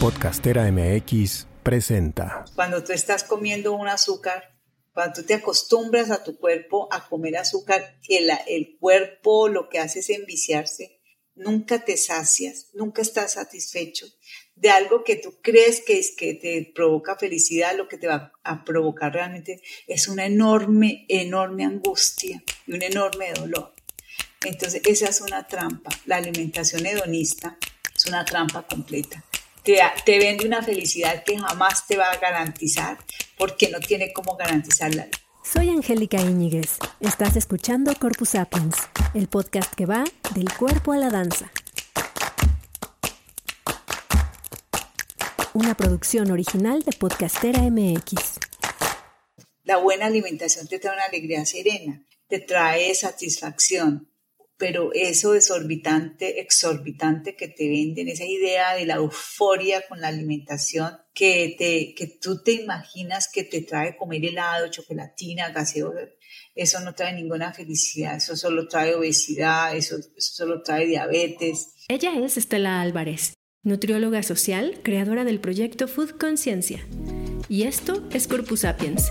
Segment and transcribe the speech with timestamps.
[0.00, 2.46] Podcastera MX presenta.
[2.54, 4.58] Cuando tú estás comiendo un azúcar,
[4.94, 9.78] cuando tú te acostumbras a tu cuerpo a comer azúcar, el, el cuerpo lo que
[9.78, 11.02] hace es enviciarse,
[11.34, 14.06] nunca te sacias, nunca estás satisfecho
[14.54, 18.32] de algo que tú crees que es que te provoca felicidad, lo que te va
[18.42, 23.74] a provocar realmente es una enorme, enorme angustia y un enorme dolor.
[24.46, 25.90] Entonces, esa es una trampa.
[26.06, 27.58] La alimentación hedonista
[27.94, 29.22] es una trampa completa.
[29.70, 32.98] Te, te vende una felicidad que jamás te va a garantizar
[33.38, 35.06] porque no tiene cómo garantizarla.
[35.44, 36.78] Soy Angélica Íñiguez.
[36.98, 38.74] Estás escuchando Corpus Sapiens,
[39.14, 40.02] el podcast que va
[40.34, 41.52] del cuerpo a la danza.
[45.54, 48.40] Una producción original de Podcastera MX.
[49.62, 54.09] La buena alimentación te trae una alegría serena, te trae satisfacción,
[54.60, 60.98] pero eso desorbitante, exorbitante que te venden, esa idea de la euforia con la alimentación,
[61.14, 66.10] que, te, que tú te imaginas que te trae comer helado, chocolatina, gaseosa,
[66.54, 71.68] eso no trae ninguna felicidad, eso solo trae obesidad, eso, eso solo trae diabetes.
[71.88, 76.86] Ella es Estela Álvarez, nutrióloga social, creadora del proyecto Food Conciencia.
[77.48, 79.10] Y esto es Corpus Sapiens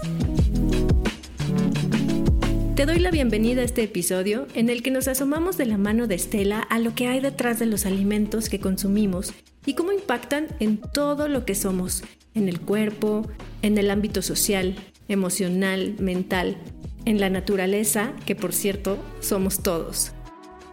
[2.79, 6.07] te doy la bienvenida a este episodio en el que nos asomamos de la mano
[6.07, 9.33] de Estela a lo que hay detrás de los alimentos que consumimos
[9.65, 13.27] y cómo impactan en todo lo que somos, en el cuerpo,
[13.61, 14.77] en el ámbito social,
[15.09, 16.55] emocional, mental,
[17.03, 20.13] en la naturaleza, que por cierto somos todos.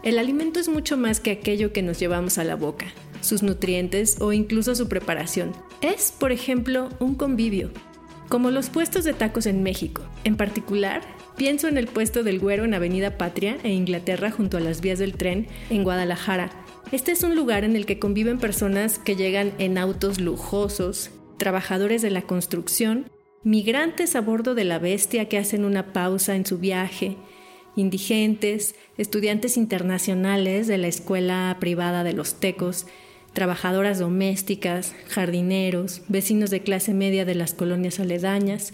[0.05, 2.87] El alimento es mucho más que aquello que nos llevamos a la boca,
[3.21, 5.51] sus nutrientes o incluso su preparación.
[5.81, 7.73] Es, por ejemplo, un convivio,
[8.29, 12.65] como los puestos de tacos en México, en particular Pienso en el puesto del Güero
[12.65, 16.51] en Avenida Patria, e Inglaterra, junto a las vías del tren, en Guadalajara.
[16.93, 22.01] Este es un lugar en el que conviven personas que llegan en autos lujosos, trabajadores
[22.01, 23.11] de la construcción,
[23.45, 27.17] migrantes a bordo de la bestia que hacen una pausa en su viaje,
[27.77, 32.87] indigentes, estudiantes internacionales de la escuela privada de los tecos,
[33.35, 38.73] trabajadoras domésticas, jardineros, vecinos de clase media de las colonias aledañas.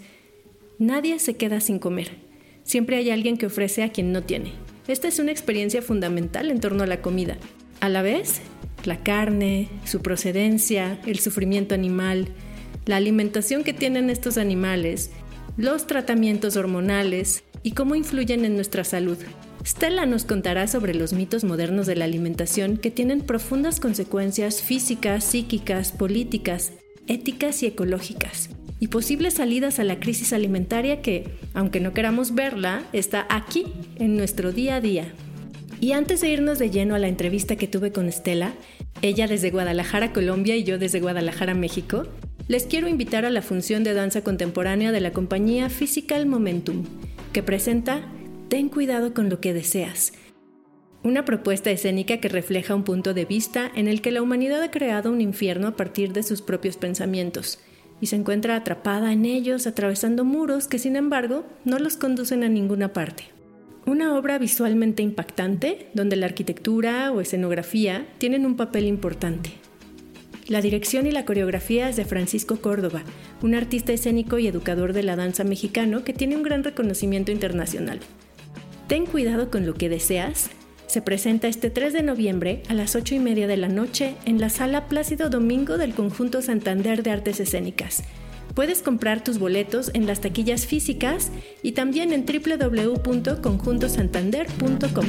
[0.78, 2.21] Nadie se queda sin comer.
[2.64, 4.52] Siempre hay alguien que ofrece a quien no tiene.
[4.88, 7.36] Esta es una experiencia fundamental en torno a la comida.
[7.80, 8.40] A la vez,
[8.84, 12.28] la carne, su procedencia, el sufrimiento animal,
[12.86, 15.10] la alimentación que tienen estos animales,
[15.56, 19.18] los tratamientos hormonales y cómo influyen en nuestra salud.
[19.64, 25.22] Stella nos contará sobre los mitos modernos de la alimentación que tienen profundas consecuencias físicas,
[25.22, 26.72] psíquicas, políticas,
[27.06, 28.50] éticas y ecológicas
[28.82, 34.16] y posibles salidas a la crisis alimentaria que, aunque no queramos verla, está aquí en
[34.16, 35.12] nuestro día a día.
[35.78, 38.54] Y antes de irnos de lleno a la entrevista que tuve con Estela,
[39.00, 42.08] ella desde Guadalajara, Colombia y yo desde Guadalajara, México,
[42.48, 46.82] les quiero invitar a la función de danza contemporánea de la compañía Physical Momentum,
[47.32, 48.02] que presenta
[48.48, 50.12] Ten cuidado con lo que deseas.
[51.04, 54.72] Una propuesta escénica que refleja un punto de vista en el que la humanidad ha
[54.72, 57.60] creado un infierno a partir de sus propios pensamientos
[58.02, 62.48] y se encuentra atrapada en ellos atravesando muros que sin embargo no los conducen a
[62.48, 63.24] ninguna parte.
[63.86, 69.52] Una obra visualmente impactante donde la arquitectura o escenografía tienen un papel importante.
[70.48, 73.04] La dirección y la coreografía es de Francisco Córdoba,
[73.40, 78.00] un artista escénico y educador de la danza mexicano que tiene un gran reconocimiento internacional.
[78.88, 80.50] Ten cuidado con lo que deseas
[80.86, 84.40] se presenta este 3 de noviembre a las 8 y media de la noche en
[84.40, 88.02] la sala Plácido Domingo del Conjunto Santander de Artes Escénicas.
[88.54, 91.30] Puedes comprar tus boletos en las taquillas físicas
[91.62, 95.06] y también en www.conjuntosantander.com.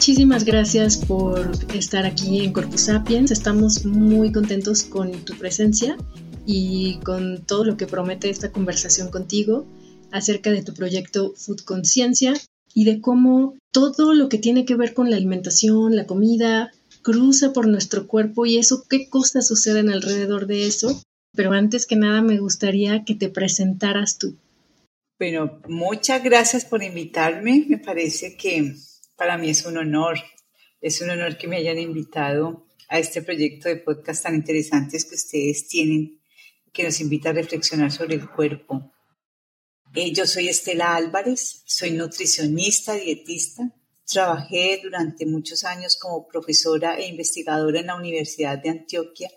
[0.00, 3.30] Muchísimas gracias por estar aquí en Corpus Sapiens.
[3.30, 5.94] Estamos muy contentos con tu presencia
[6.46, 9.66] y con todo lo que promete esta conversación contigo
[10.12, 12.34] acerca de tu proyecto Food Conciencia
[12.74, 16.72] y de cómo todo lo que tiene que ver con la alimentación, la comida,
[17.02, 21.02] cruza por nuestro cuerpo y eso, qué cosas suceden alrededor de eso.
[21.32, 24.36] Pero antes que nada me gustaría que te presentaras tú.
[25.18, 27.66] Bueno, muchas gracias por invitarme.
[27.68, 28.74] Me parece que
[29.16, 30.18] para mí es un honor,
[30.80, 35.14] es un honor que me hayan invitado a este proyecto de podcast tan interesantes que
[35.14, 36.19] ustedes tienen
[36.72, 38.92] que nos invita a reflexionar sobre el cuerpo.
[39.94, 43.74] Eh, yo soy Estela Álvarez, soy nutricionista, dietista.
[44.06, 49.30] Trabajé durante muchos años como profesora e investigadora en la Universidad de Antioquia,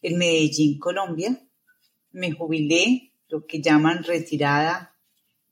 [0.00, 1.40] en Medellín, Colombia.
[2.10, 4.96] Me jubilé, lo que llaman retirada,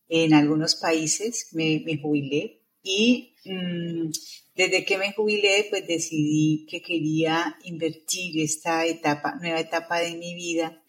[0.09, 4.11] en algunos países, me, me jubilé y mm,
[4.57, 10.35] desde que me jubilé, pues decidí que quería invertir esta etapa, nueva etapa de mi
[10.35, 10.80] vida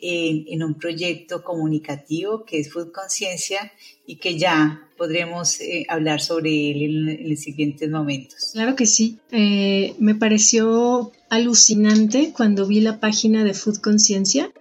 [0.00, 3.72] en, un proyecto comunicativo que es Food Conciencia
[4.06, 8.50] y que ya podremos eh, hablar sobre él en, los siguientes momentos.
[8.52, 9.18] Claro que sí.
[9.30, 14.52] Eh, me pareció alucinante cuando vi la página de Food Conciencia.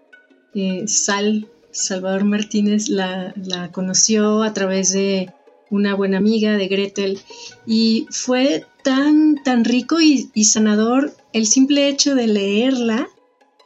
[0.53, 5.29] Eh, Sal, Salvador Martínez, la, la conoció a través de
[5.69, 7.19] una buena amiga de Gretel
[7.67, 13.07] y fue tan, tan rico y, y sanador el simple hecho de leerla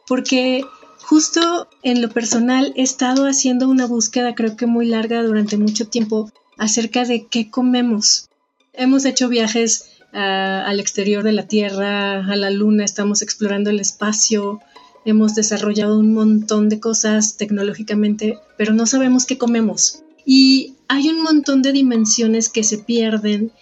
[0.06, 0.64] porque
[1.06, 5.86] Justo en lo personal he estado haciendo una búsqueda creo que muy larga durante mucho
[5.86, 8.30] tiempo acerca de qué comemos.
[8.72, 14.60] Hemos hecho viajes al exterior de la Tierra, a la Luna, estamos explorando el espacio,
[15.04, 20.02] hemos desarrollado un montón de cosas tecnológicamente, pero no sabemos qué comemos.
[20.24, 23.52] Y hay un montón de dimensiones que se pierden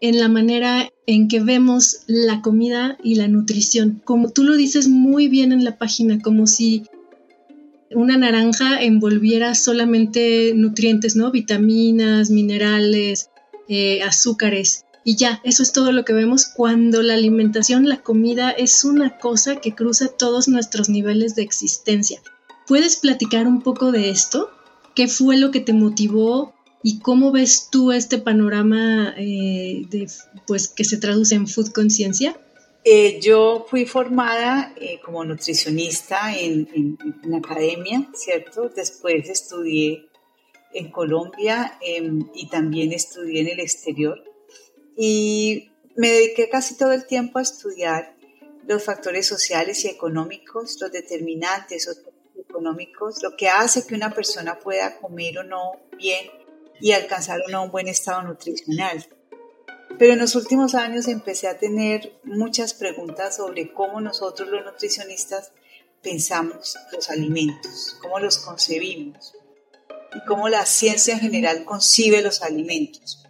[0.00, 4.02] en la manera en que vemos la comida y la nutrición.
[4.04, 6.84] Como tú lo dices muy bien en la página, como si
[7.94, 11.30] una naranja envolviera solamente nutrientes, ¿no?
[11.30, 13.30] Vitaminas, minerales,
[13.68, 14.84] eh, azúcares.
[15.04, 19.18] Y ya, eso es todo lo que vemos cuando la alimentación, la comida es una
[19.18, 22.20] cosa que cruza todos nuestros niveles de existencia.
[22.66, 24.50] ¿Puedes platicar un poco de esto?
[24.94, 26.54] ¿Qué fue lo que te motivó
[26.84, 30.08] y cómo ves tú este panorama eh, de,
[30.46, 32.36] pues, que se traduce en food conciencia?
[32.84, 36.68] Eh, yo fui formada eh, como nutricionista en,
[37.22, 38.68] en, academia, ¿cierto?
[38.68, 40.08] Después estudié
[40.74, 44.24] en Colombia em, y también estudié en el exterior.
[44.96, 48.16] Y me dediqué casi todo el tiempo a estudiar
[48.66, 51.88] los factores sociales y económicos, los determinantes
[52.36, 56.26] económicos, lo que hace que una persona pueda comer o no bien
[56.80, 59.06] y alcanzar o no un buen estado nutricional.
[59.98, 65.52] Pero en los últimos años empecé a tener muchas preguntas sobre cómo nosotros los nutricionistas
[66.02, 69.34] pensamos los alimentos, cómo los concebimos
[70.14, 73.24] y cómo la ciencia en general concibe los alimentos.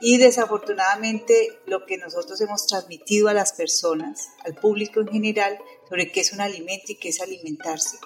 [0.00, 5.58] Y desafortunadamente lo que nosotros hemos transmitido a las personas, al público en general,
[5.88, 7.98] sobre qué es un alimento y qué es alimentarse,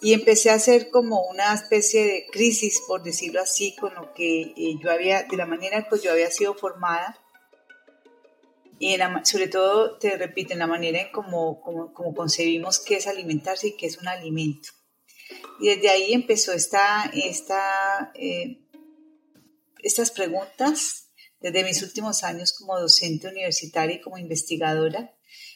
[0.00, 4.42] y empecé a hacer como una especie de crisis, por decirlo así, con lo que
[4.56, 7.18] eh, yo había, de la manera que yo había sido formada.
[8.78, 13.68] Y sobre todo, te repito, en la manera en cómo, como, concebimos qué es alimentarse
[13.68, 14.68] y qué es un alimento.
[15.58, 18.60] Y desde ahí empezó esta, esta, eh,
[19.82, 21.10] estas preguntas
[21.40, 25.12] desde mis últimos años como docente universitaria y como investigadora.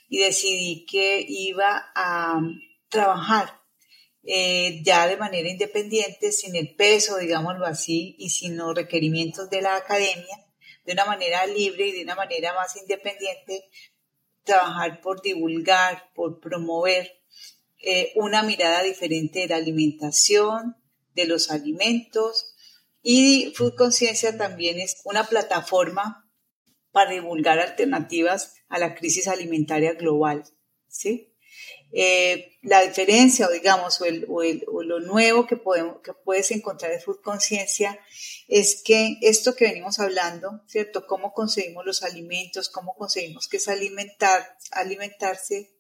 [0.09, 2.41] Y decidí que iba a
[2.89, 3.62] trabajar
[4.25, 9.63] eh, ya de manera independiente, sin el peso, digámoslo así, y sin los requerimientos de
[9.63, 10.47] la academia,
[10.85, 13.69] de una manera libre y de una manera más independiente,
[14.45, 17.21] trabajar por divulgar, por promover
[17.83, 20.77] eh, una mirada diferente de la alimentación,
[21.15, 22.55] de los alimentos,
[23.03, 26.31] y Food Conciencia también es una plataforma
[26.93, 30.45] para divulgar alternativas a la crisis alimentaria global,
[30.87, 31.32] ¿sí?
[31.93, 36.15] Eh, la diferencia, o digamos, o, el, o, el, o, lo nuevo que, podemos, que
[36.15, 37.99] puedes encontrar en Food Conciencia
[38.49, 41.07] es que esto que venimos hablando, ¿cierto?
[41.07, 45.71] Cómo conseguimos los alimentos, cómo conseguimos que es alimentar, alimentarse,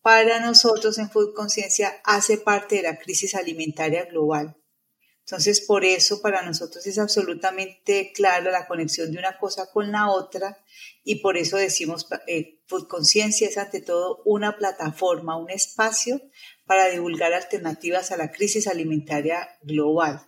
[0.00, 4.56] para nosotros en Food Conciencia hace parte de la crisis alimentaria global.
[5.28, 10.10] Entonces, por eso para nosotros es absolutamente claro la conexión de una cosa con la
[10.10, 10.64] otra
[11.04, 16.22] y por eso decimos, eh, Food Conciencia es ante todo una plataforma, un espacio
[16.64, 20.26] para divulgar alternativas a la crisis alimentaria global.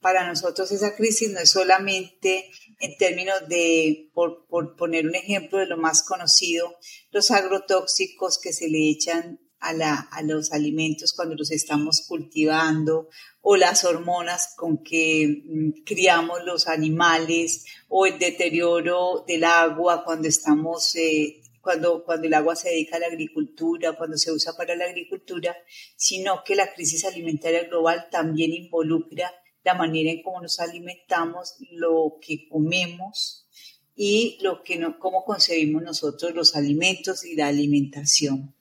[0.00, 5.58] Para nosotros esa crisis no es solamente en términos de, por, por poner un ejemplo
[5.58, 6.78] de lo más conocido,
[7.10, 13.08] los agrotóxicos que se le echan a, la, a, los alimentos cuando los estamos cultivando
[13.40, 20.28] o las hormonas con que mm, criamos los animales o el deterioro del agua cuando
[20.28, 24.74] estamos eh, cuando, cuando el agua se dedica a la agricultura, cuando se usa para
[24.74, 25.54] la agricultura,
[25.96, 29.30] sino que la crisis alimentaria global también involucra
[29.64, 33.46] la manera en cómo nos alimentamos, lo que comemos
[33.94, 38.54] y lo que no, cómo concebimos nosotros los alimentos y la alimentación.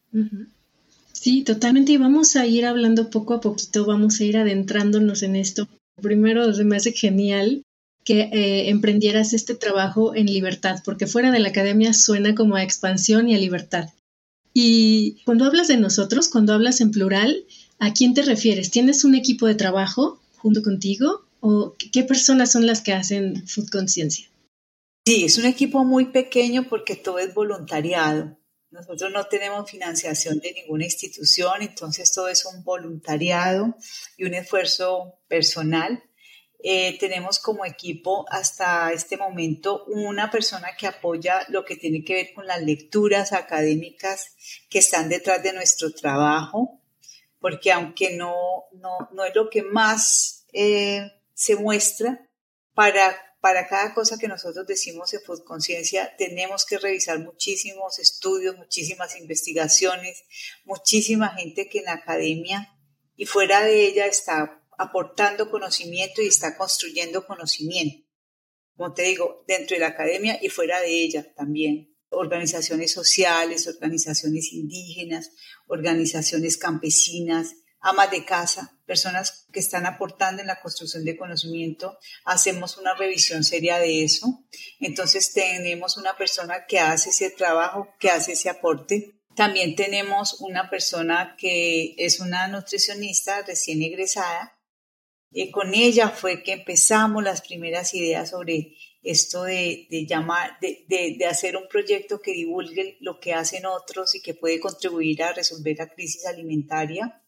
[1.28, 1.92] Sí, totalmente.
[1.92, 5.68] Y vamos a ir hablando poco a poquito, vamos a ir adentrándonos en esto.
[6.02, 7.64] Primero, se me hace genial
[8.06, 12.64] que eh, emprendieras este trabajo en libertad, porque fuera de la academia suena como a
[12.64, 13.90] expansión y a libertad.
[14.54, 17.44] Y cuando hablas de nosotros, cuando hablas en plural,
[17.78, 18.72] ¿a quién te refieres?
[18.72, 21.26] ¿Tienes un equipo de trabajo junto contigo?
[21.42, 24.30] o qué personas son las que hacen Food Conciencia?
[25.06, 28.38] Sí, es un equipo muy pequeño porque todo es voluntariado.
[28.78, 33.76] Nosotros no tenemos financiación de ninguna institución, entonces todo es un voluntariado
[34.18, 36.04] y un esfuerzo personal.
[36.60, 42.14] Eh, tenemos como equipo hasta este momento una persona que apoya lo que tiene que
[42.14, 44.36] ver con las lecturas académicas
[44.70, 46.80] que están detrás de nuestro trabajo,
[47.40, 51.02] porque aunque no, no, no es lo que más eh,
[51.34, 52.30] se muestra,
[52.76, 59.18] para para cada cosa que nosotros decimos en Conciencia, tenemos que revisar muchísimos estudios, muchísimas
[59.18, 60.26] investigaciones,
[60.66, 62.78] muchísima gente que en la academia
[63.16, 68.06] y fuera de ella está aportando conocimiento y está construyendo conocimiento.
[68.76, 71.96] Como te digo, dentro de la academia y fuera de ella también.
[72.10, 75.32] Organizaciones sociales, organizaciones indígenas,
[75.68, 82.78] organizaciones campesinas, amas de casa, personas que están aportando en la construcción de conocimiento, hacemos
[82.78, 84.46] una revisión seria de eso.
[84.80, 89.14] Entonces tenemos una persona que hace ese trabajo, que hace ese aporte.
[89.36, 94.54] También tenemos una persona que es una nutricionista recién egresada.
[95.30, 101.26] Y con ella fue que empezamos las primeras ideas sobre esto de, llamar, de, de,
[101.26, 105.78] hacer un proyecto que divulgue lo que hacen otros y que puede contribuir a resolver
[105.78, 107.22] la crisis alimentaria.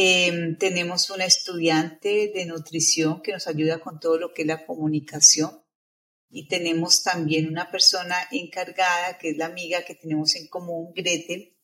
[0.00, 4.64] Em, tenemos una estudiante de nutrición que nos ayuda con todo lo que es la
[4.64, 5.50] comunicación.
[6.30, 11.56] Y tenemos también una persona encargada, que es la amiga que tenemos en común, Gretel.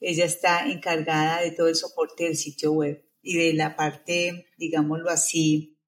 [0.00, 5.08] Ella está encargada de todo el soporte del sitio web y de la parte, digámoslo
[5.08, 5.78] así,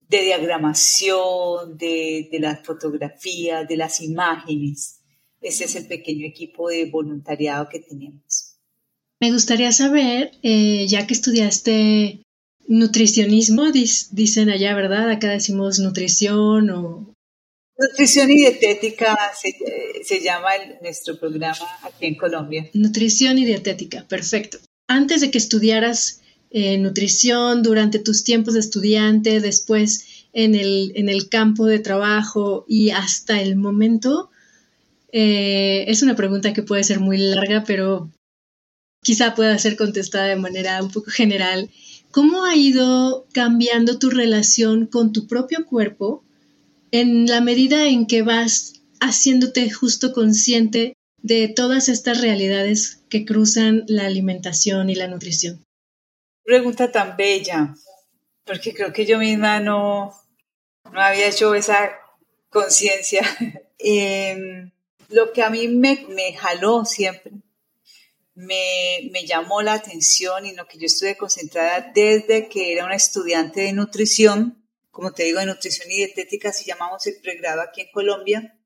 [0.00, 5.00] de diagramación, de, de las fotografías, de las imágenes.
[5.40, 8.25] Ese es el pequeño equipo de voluntariado que tenemos.
[9.20, 12.20] Me gustaría saber, eh, ya que estudiaste
[12.68, 15.10] nutricionismo, dicen allá, ¿verdad?
[15.10, 17.14] Acá decimos nutrición o...
[17.78, 19.16] Nutrición y dietética
[20.02, 20.48] se, llama
[20.82, 22.68] nuestro programa aquí en Colombia.
[22.72, 24.58] Nutrición y dietética, perfecto.
[24.88, 31.08] Antes de que estudiaras eh, nutrición, durante tus tiempos de estudiante, después en el, en
[31.08, 34.30] el campo de trabajo y hasta el momento,
[35.12, 38.10] eh, es una pregunta que puede ser muy larga, pero
[39.06, 41.70] quizá pueda ser contestada de manera un poco general.
[42.10, 46.24] ¿Cómo ha ido cambiando tu relación con tu propio cuerpo
[46.90, 53.84] en la medida en que vas haciéndote justo consciente de todas estas realidades que cruzan
[53.86, 55.64] la alimentación y la nutrición?
[56.42, 57.76] Pregunta tan bella,
[58.44, 60.14] porque creo que yo misma no,
[60.92, 61.92] no había hecho esa
[62.50, 63.22] conciencia.
[63.78, 64.70] Em,
[65.10, 67.30] lo que a mí me, me jaló siempre
[68.36, 73.62] me, llamó la atención y lo que yo estuve concentrada desde que era una estudiante
[73.62, 77.90] de nutrición, como te digo, de nutrición y dietética, si llamamos el pregrado aquí en
[77.92, 78.58] Colombia.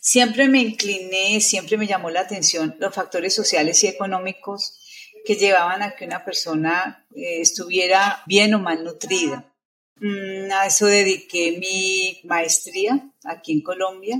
[0.00, 4.78] Siempre me incliné, siempre me llamó la atención los factores sociales y económicos
[5.24, 9.52] que llevaban a que una persona eh, estuviera bien o mal nutrida.
[9.96, 14.16] Mm, a eso dediqué mi maestría aquí en Colombia.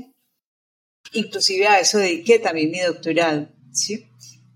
[1.12, 3.48] Inclusive a eso dediqué también mi doctorado.
[3.72, 4.07] ¿sí?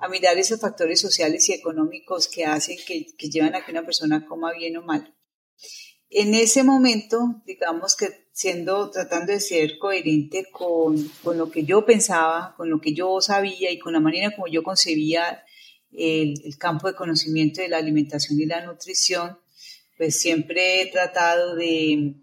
[0.03, 3.85] A mirar esos factores sociales y económicos que hacen, que, que llevan a que una
[3.85, 5.15] persona coma bien o mal.
[6.11, 11.87] En ese momento, digamos que siendo, tratando de ser coherente con, con, lo que yo
[11.87, 15.45] pensaba, con lo que yo sabía y con la manera como yo concebía
[15.93, 19.39] el, el, campo de conocimiento de la alimentación y la nutrición,
[19.97, 22.17] pues siempre he tratado de,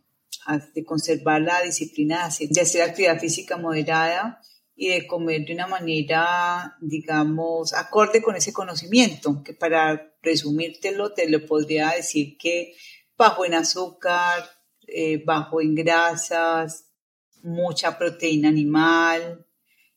[0.75, 4.41] de conservar la disciplina de hacer actividad física moderada,
[4.81, 11.29] y de comer de una manera, digamos, acorde con ese conocimiento, que para resumírtelo te
[11.29, 12.75] lo podría decir que
[13.17, 14.50] bajo en azúcar,
[14.88, 16.86] eh, bajo en grasas,
[17.43, 19.45] mucha proteína animal,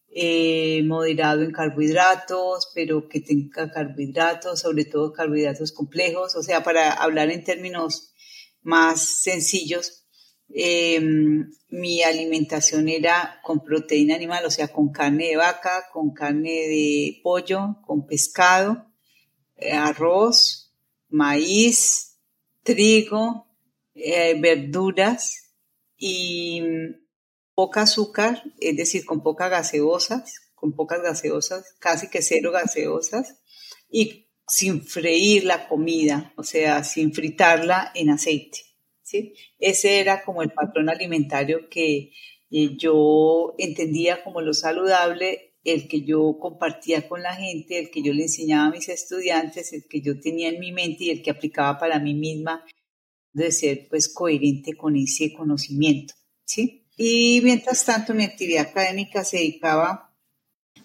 [0.09, 6.93] eh, moderado en carbohidratos, pero que tenga carbohidratos, sobre todo carbohidratos complejos, o sea, para
[6.93, 8.13] hablar en términos
[8.63, 10.02] más sencillos,
[10.55, 16.69] Em, mi alimentación era con proteína animal, o sea, con carne de vaca, con carne
[16.69, 18.87] de pollo, con pescado,
[19.57, 20.73] eh, arroz,
[21.09, 22.19] maíz,
[22.63, 23.47] trigo,
[23.95, 25.55] eh, verduras
[25.97, 27.03] y mm,
[27.55, 33.39] poca azúcar, es decir, con pocas gaseosas, con pocas gaseosas, casi que cero gaseosas,
[33.91, 38.72] y sin freír la comida, o sea, sin fritarla en aceite.
[39.59, 42.13] Ese era como el patrón alimentario que
[42.51, 48.03] eh, yo entendía como lo saludable, el que yo compartía con la gente, el que
[48.03, 51.23] yo le enseñaba a mis estudiantes, el que yo tenía en mi mente y el
[51.23, 52.65] que aplicaba para mí misma
[53.33, 56.15] de ser pues coherente con ese conocimiento,
[56.45, 56.87] ¿sí?
[56.97, 60.15] Y mientras tanto mi actividad académica se dedicaba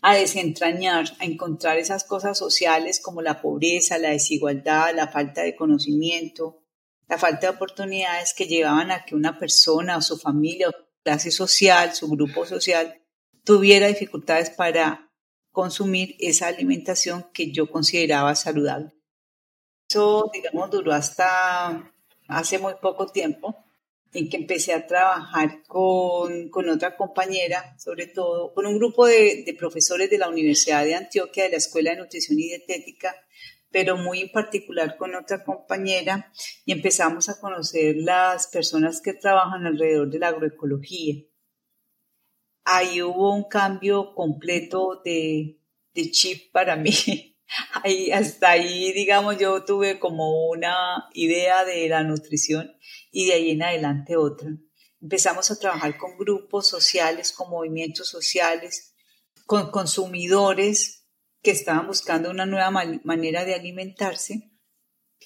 [0.02, 5.56] a desentrañar, a encontrar esas cosas sociales como la pobreza, la desigualdad, la falta de
[5.56, 6.64] conocimiento,
[7.08, 10.74] la falta de oportunidades que llevaban a que una persona o su familia o
[11.04, 13.02] clase social, su grupo social,
[13.44, 15.10] tuviera dificultades para
[15.52, 18.92] consumir esa alimentación que yo consideraba saludable.
[19.90, 21.92] Eso, digamos, duró hasta
[22.28, 23.56] hace muy poco tiempo,
[24.14, 29.44] en que empecé a trabajar con, con otra compañera, sobre todo con un grupo de,
[29.46, 33.16] de, profesores de la Universidad de Antioquia, de la Escuela de Nutrición y Dietética,
[33.78, 36.34] pero muy en particular con otra compañera,
[36.66, 41.24] y empezamos a conocer las personas que trabajan alrededor de la agroecología.
[42.66, 45.62] Ahí hubo un cambio completo de,
[46.10, 47.38] chip para mí
[47.84, 52.76] ahí, hasta ahí, digamos, yo tuve como una idea de la nutrición
[53.12, 54.50] y de ahí en adelante otra.
[55.00, 58.96] Empezamos a trabajar con grupos sociales, con movimientos sociales,
[59.46, 60.97] con consumidores
[61.42, 62.72] que estaban buscando una nueva
[63.04, 64.52] manera de alimentarse.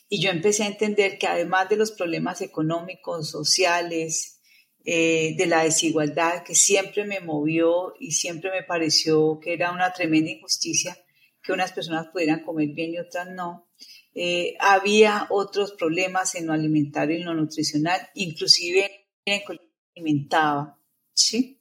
[0.10, 4.42] Y yo empecé a entender que además de los problemas económicos, sociales,
[4.84, 9.94] eh, de la desigualdad que siempre me movió y siempre me pareció que era una
[9.94, 10.98] tremenda injusticia,
[11.44, 13.70] que unas personas pudieran comer bien y otras no.
[14.16, 19.62] Eh, había otros problemas en lo alimentario y en lo nutricional, inclusive en lo
[19.96, 20.80] alimentaba,
[21.14, 21.61] ¿sí?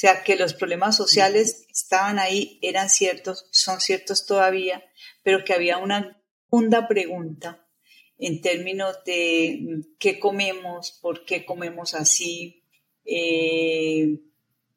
[0.00, 4.82] O sea, que los problemas sociales estaban ahí, eran ciertos, son ciertos todavía,
[5.22, 7.68] pero que había una segunda pregunta
[8.16, 12.64] en términos de qué comemos, por qué comemos así,
[13.04, 14.20] eh,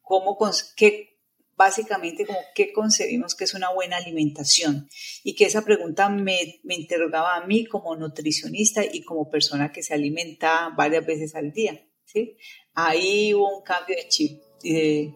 [0.01, 0.38] cómo,
[0.75, 1.22] qué,
[1.56, 4.89] básicamente como qué concebimos que es una buena alimentación
[5.24, 9.84] y que esa pregunta me, me, interrogaba a mí como nutricionista y como persona que
[9.84, 11.82] se alimenta varias veces al día.
[12.03, 12.36] ¿sí?
[12.74, 15.15] Ahí hubo un cambio de chip de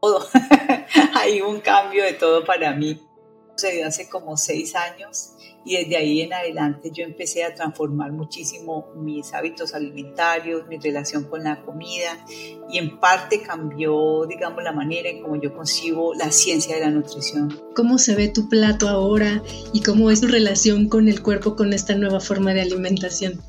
[0.00, 0.26] todo.
[1.14, 3.00] Ahí hubo un cambio de todo para mí.
[3.56, 5.32] Sucedió hace como seis años
[5.66, 11.24] y desde ahí en adelante yo empecé a transformar muchísimo mis hábitos alimentarios, mi relación
[11.24, 12.24] con la comida
[12.70, 16.90] y en parte cambió, digamos, la manera en cómo yo concibo la ciencia de la
[16.90, 17.60] nutrición.
[17.74, 21.72] ¿Cómo se ve tu plato ahora y cómo es tu relación con el cuerpo con
[21.72, 23.42] esta nueva forma de alimentación?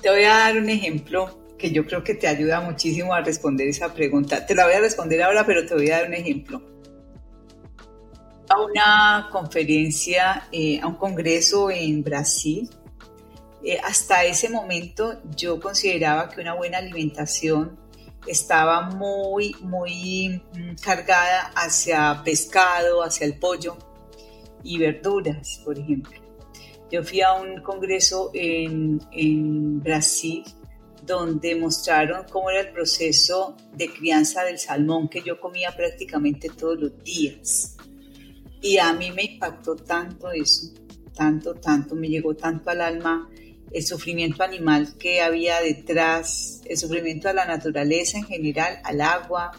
[0.00, 3.68] Te voy a dar un ejemplo que yo creo que te ayuda muchísimo a responder
[3.68, 4.46] esa pregunta.
[4.46, 6.60] Te la voy a responder ahora, pero te voy a dar un ejemplo
[8.50, 12.68] a una conferencia, eh, a un congreso en Brasil.
[13.62, 17.78] Eh, hasta ese momento yo consideraba que una buena alimentación
[18.26, 23.76] estaba muy, muy mm, cargada hacia pescado, hacia el pollo
[24.64, 26.18] y verduras, por ejemplo.
[26.90, 30.42] Yo fui a un congreso en, en Brasil
[31.06, 36.78] donde mostraron cómo era el proceso de crianza del salmón que yo comía prácticamente todos
[36.78, 37.76] los días.
[38.62, 40.72] Y a mí me impactó tanto eso,
[41.14, 43.28] tanto, tanto, me llegó tanto al alma
[43.72, 49.52] el sufrimiento animal que había detrás, el sufrimiento a la naturaleza en general, al agua,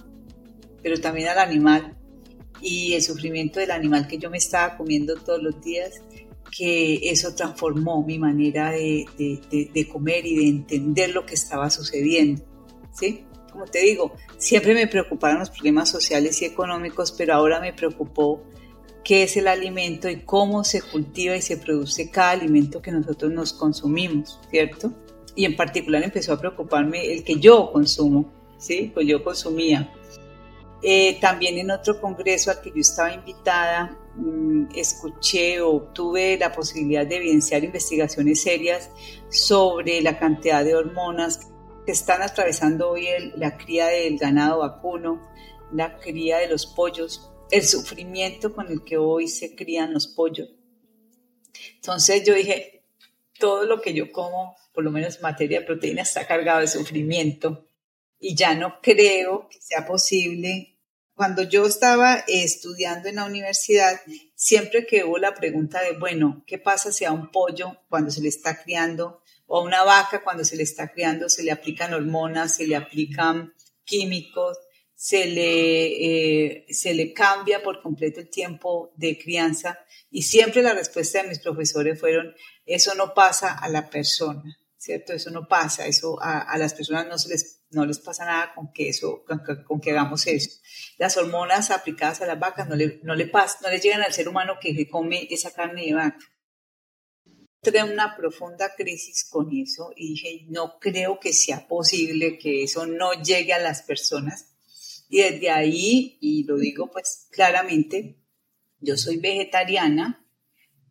[0.83, 1.95] pero también al animal,
[2.61, 6.01] y el sufrimiento del animal que yo me estaba comiendo todos los días,
[6.55, 9.05] que eso transformó mi manera de,
[9.91, 12.43] comer y de entender lo que estaba sucediendo.
[12.91, 13.25] ¿sí?
[13.51, 18.43] Como te digo, siempre me preocuparon los problemas sociales y económicos, pero ahora me preocupó
[19.03, 23.31] qué es el alimento y cómo se cultiva y se produce cada alimento que nosotros
[23.31, 24.93] nos consumimos, ¿cierto?
[25.35, 28.91] Y en particular empezó a preocuparme el que yo consumo, ¿sí?
[28.93, 29.91] Pues yo consumía.
[30.83, 33.97] Eh, también en otro congreso al que yo estaba invitada,
[34.75, 38.89] escuché o tuve la posibilidad de evidenciar investigaciones serias
[39.29, 41.51] sobre la cantidad de hormonas
[41.85, 45.21] que están atravesando hoy la cría del ganado vacuno,
[45.73, 50.49] la cría de los pollos, el sufrimiento con el que hoy se crían los pollos.
[51.75, 52.83] Entonces yo dije,
[53.39, 57.67] todo lo que yo como, por lo menos materia de proteína, está cargado de sufrimiento
[58.19, 60.70] y ya no creo que sea posible.
[61.21, 64.01] Cuando yo estaba estudiando en la universidad,
[64.33, 68.21] siempre que hubo la pregunta de, bueno, ¿qué pasa si a un pollo cuando se
[68.21, 71.93] le está criando o a una vaca cuando se le está criando se le aplican
[71.93, 73.53] hormonas, se le aplican
[73.85, 74.57] químicos?
[74.95, 79.77] se le, eh, se le cambia por completo el tiempo de crianza
[80.09, 82.33] y siempre la respuesta de mis profesores fueron,
[82.65, 85.13] eso no pasa a la persona, ¿cierto?
[85.13, 88.71] Eso no pasa, eso a, las personas no, se les, no les pasa nada con
[88.71, 90.59] que, eso, con, que hagamos eso.
[90.97, 94.27] Las hormonas aplicadas a las vacas no le, no le, no le llegan al ser
[94.27, 96.19] humano que come esa carne de vaca.
[97.63, 102.85] en una profunda crisis con eso y dije, no creo que sea posible que eso
[102.85, 104.53] no llegue a las personas.
[105.09, 108.17] Y desde ahí, y lo digo pues claramente,
[108.79, 110.25] yo soy vegetariana,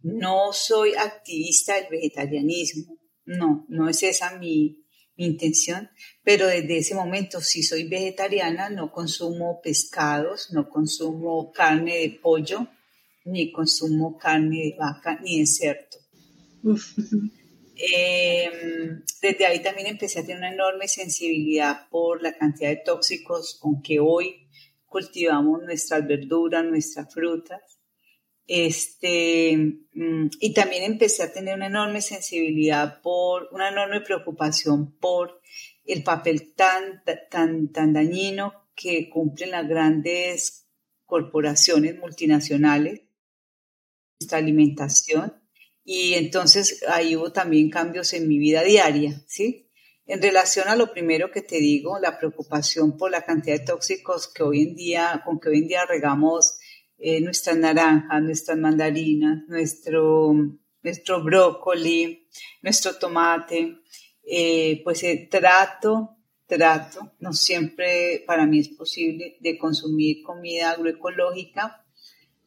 [0.02, 4.84] no soy activista del vegetarianismo, no, no es esa mi,
[5.20, 5.90] mi intención,
[6.24, 12.66] pero desde ese momento sí soy vegetariana, no consumo pescados, no consumo carne de pollo,
[13.26, 15.98] ni consumo carne de vaca, ni de cerdo.
[17.82, 23.56] Em, desde ahí también empecé a tener una enorme sensibilidad por la cantidad de tóxicos
[23.58, 24.46] con que hoy
[24.84, 27.79] cultivamos nuestras verduras, nuestras frutas.
[28.52, 29.56] Este,
[29.94, 35.40] mm, y también empecé a tener una enorme sensibilidad por, una enorme preocupación por
[35.84, 40.66] el papel tan, tan, tan dañino que cumplen las grandes
[41.06, 43.02] corporaciones multinacionales,
[44.18, 45.32] nuestra alimentación,
[45.84, 49.70] y entonces ahí hubo también cambios en mi vida diaria, ¿sí?
[50.06, 54.26] En relación a lo primero que te digo, la preocupación por la cantidad de tóxicos
[54.26, 56.58] que hoy en día, con que hoy en día regamos
[57.00, 60.34] eh, nuestras naranjas, nuestras mandarinas, nuestro,
[60.82, 62.28] nuestro brócoli,
[62.62, 63.78] nuestro tomate,
[64.22, 71.80] eh, pues eh, trato, trato, no siempre para mí es posible, de consumir comida agroecológica,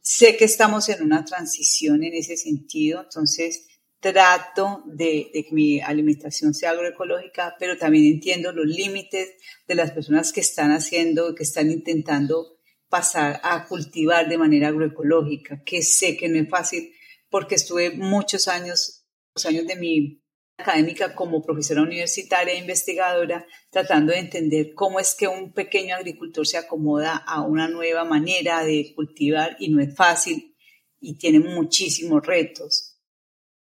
[0.04, 3.68] Sé que estamos en una transición en ese sentido, entonces
[4.02, 9.30] trato de, que mi alimentación sea agroecológica, pero también entiendo los límites
[9.66, 12.58] de las personas que están haciendo, que están intentando
[12.94, 16.94] pasar a cultivar de manera agroecológica, que sé que no es fácil
[17.28, 20.24] porque estuve muchos años, los años de mi
[20.60, 26.46] académica como profesora universitaria e investigadora, tratando de entender cómo es que un pequeño agricultor
[26.46, 30.56] se acomoda a una nueva manera de cultivar y no es fácil
[31.00, 33.00] y tiene muchísimos retos.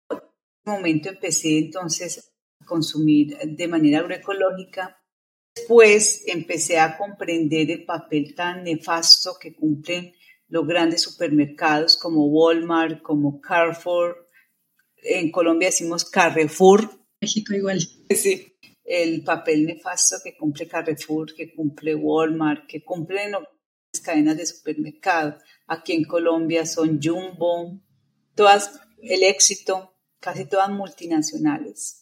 [0.09, 5.00] En ese momento empecé entonces a consumir de manera agroecológica.
[5.55, 10.13] Después empecé a comprender el papel tan nefasto que cumplen
[10.47, 14.29] los grandes supermercados como Walmart, como Carrefour,
[15.03, 16.89] en Colombia decimos Carrefour.
[17.21, 17.79] México igual.
[18.09, 24.45] Sí, el papel nefasto que cumple Carrefour, que cumple Walmart, que cumplen las cadenas de
[24.45, 25.37] supermercado.
[25.67, 27.79] Aquí en Colombia son Jumbo,
[28.35, 32.00] todas, el éxito, casi todas multinacionales.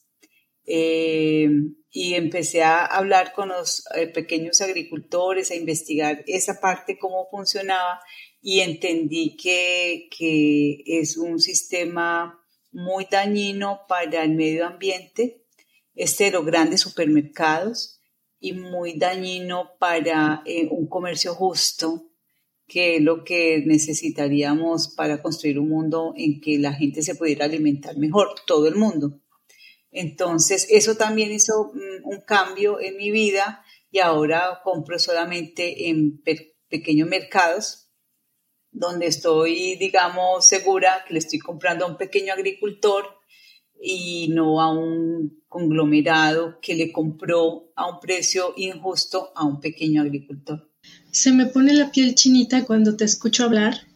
[0.72, 1.50] Eh,
[1.90, 8.00] y empecé a hablar con los eh, pequeños agricultores, a investigar esa parte, cómo funcionaba,
[8.40, 12.40] y entendí que, que es un sistema
[12.72, 15.44] muy dañino para el medio ambiente,
[15.96, 18.00] este de los grandes supermercados,
[18.40, 22.12] y muy dañino para eh, un comercio justo,
[22.68, 27.46] que es lo que necesitaríamos para construir un mundo en que la gente se pudiera
[27.46, 29.20] alimentar mejor, todo el mundo.
[29.92, 36.22] Entonces, eso también hizo mm, un cambio en mi vida y ahora compro solamente en
[36.70, 37.90] pequeños mercados
[38.72, 43.06] donde estoy, digamos, segura que le estoy comprando a un pequeño agricultor
[43.82, 50.02] y no a un conglomerado que le compró a un precio injusto a un pequeño
[50.02, 50.70] agricultor.
[51.12, 53.88] Se me pone la piel chinita cuando te escucho hablar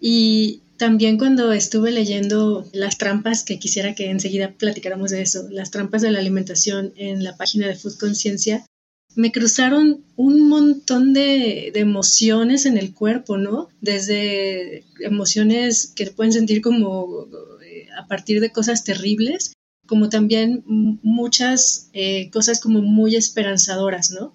[0.00, 5.70] y también cuando estuve leyendo las trampas, que quisiera que enseguida platicáramos de eso, las
[5.70, 8.66] trampas de la alimentación en la página de Food Conciencia,
[9.14, 13.68] me cruzaron un montón de, emociones en el cuerpo, ¿no?
[13.80, 17.28] Desde emociones que pueden sentir como
[17.64, 19.52] eh, a partir de cosas terribles,
[19.86, 24.34] como también muchas eh, cosas como muy esperanzadoras, ¿no?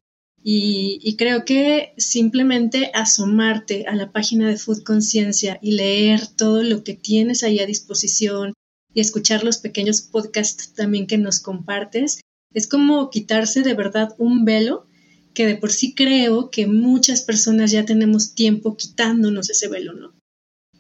[0.50, 6.86] Y, creo que simplemente asomarte a la página de Food Conciencia y leer todo lo
[6.86, 8.54] que tienes ahí a disposición
[8.94, 12.22] y escuchar los pequeños podcasts también que nos compartes,
[12.54, 14.88] es como quitarse de verdad un velo
[15.34, 20.14] que de por sí creo que muchas personas ya tenemos tiempo quitándonos ese velo, ¿no?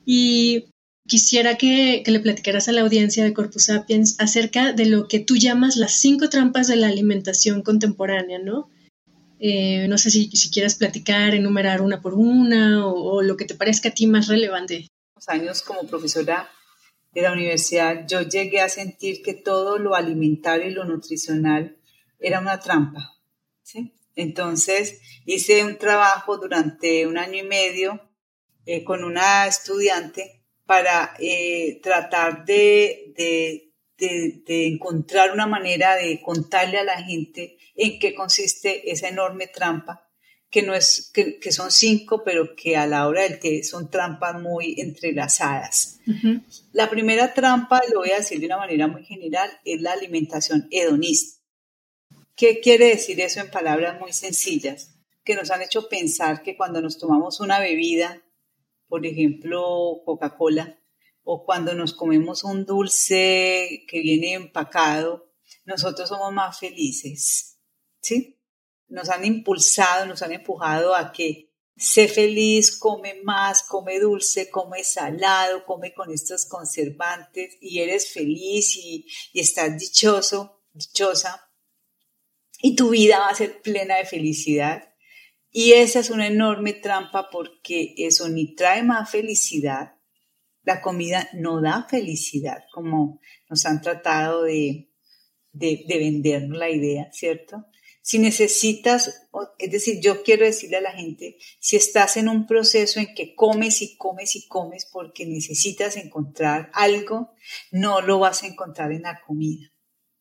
[0.05, 0.67] Y
[1.09, 5.35] quisiera que, le platicaras a la audiencia de Corpus Sapiens acerca de lo que tú
[5.35, 8.69] llamas las cinco trampas de la alimentación contemporánea, ¿no?
[9.39, 13.55] Eh, no sé si, si quieras platicar, enumerar una por una o, lo que te
[13.55, 14.87] parezca a ti más relevante.
[15.27, 16.49] Años como profesora
[17.13, 21.77] de la universidad, yo llegué a sentir que todo lo alimentario y lo nutricional
[22.19, 23.15] era una trampa.
[23.63, 23.93] ¿sí?
[24.15, 28.01] Entonces hice un trabajo durante un año y medio
[28.65, 33.66] eh, con una estudiante para eh, tratar de,
[33.97, 40.07] de, encontrar una manera de contarle a la gente en qué consiste esa enorme trampa
[40.49, 43.89] que, no es, que, que, son cinco, pero que a la hora del té son
[43.89, 45.99] trampas muy entrelazadas.
[46.71, 50.67] La primera trampa, lo voy a decir de una manera muy general, es la alimentación
[50.71, 51.41] hedonista.
[52.35, 54.95] ¿Qué quiere decir eso en palabras muy sencillas?
[55.25, 58.23] Que nos han hecho pensar que cuando nos tomamos una bebida,
[58.87, 60.76] por ejemplo, Coca-Cola,
[61.29, 65.33] o cuando nos comemos un dulce que viene empacado,
[65.65, 67.59] nosotros somos más felices.
[68.01, 68.37] ¿Sí?
[68.89, 74.83] nos han impulsado, nos han empujado a que sé feliz, come más, come dulce, come
[74.83, 81.51] salado, come con estos conservantes y eres feliz y, estás dichoso, dichosa.
[82.59, 84.95] Y tu vida va a ser plena de felicidad.
[85.51, 89.96] Y esa es una enorme trampa porque eso ni trae más felicidad.
[90.67, 94.91] La comida no da felicidad, como nos han tratado de,
[95.53, 97.67] de, de vendernos la idea, ¿cierto?
[98.01, 102.99] Si necesitas, es decir, yo quiero decirle a la gente, si estás en un proceso
[102.99, 107.31] en que comes y comes y comes porque necesitas encontrar algo,
[107.71, 109.71] no lo vas a encontrar en la comida.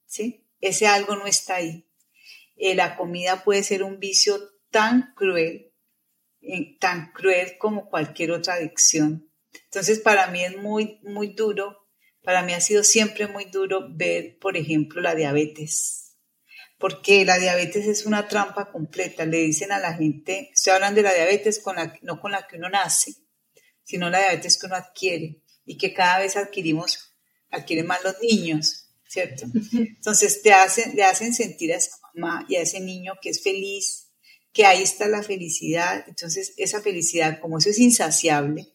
[0.04, 0.46] ¿sí?
[0.60, 1.88] Ese algo no está ahí.
[2.54, 4.38] Eh, la comida puede ser un vicio
[4.70, 5.72] tan cruel,
[6.78, 9.28] tan cruel como cualquier otra adicción.
[9.64, 11.86] Entonces, para mí es muy, muy duro,
[12.22, 16.06] para mí ha sido siempre muy duro ver, por ejemplo, la diabetes
[16.78, 19.24] porque la diabetes es una trampa completa.
[19.24, 22.46] Le dicen a la gente, se hablan de la diabetes con la, no con la
[22.46, 23.14] que uno nace,
[23.84, 27.16] sino la diabetes que uno adquiere y que cada vez adquirimos,
[27.50, 29.46] adquieren más los niños, ¿cierto?
[29.72, 33.42] Entonces te hacen, le hacen sentir a esa mamá y a ese niño que es
[33.42, 34.10] feliz,
[34.52, 36.04] que ahí está la felicidad.
[36.08, 38.74] Entonces esa felicidad, como eso es insaciable,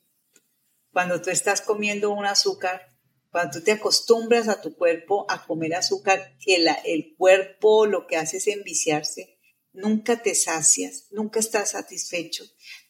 [0.91, 2.95] cuando tú estás comiendo un azúcar,
[3.29, 8.17] cuando tú te acostumbras a tu cuerpo a comer azúcar, el, el cuerpo lo que
[8.17, 9.39] hace es enviciarse,
[9.73, 12.43] nunca te sacias, nunca estás satisfecho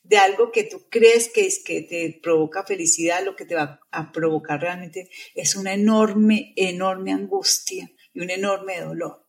[0.04, 3.80] de algo que tú crees que, es, que te provoca felicidad, lo que te va
[3.92, 9.28] a provocar realmente es una enorme, enorme angustia y un enorme dolor.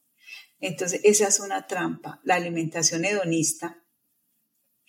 [0.61, 2.21] Entonces, esa es una trampa.
[2.25, 3.85] La alimentación hedonista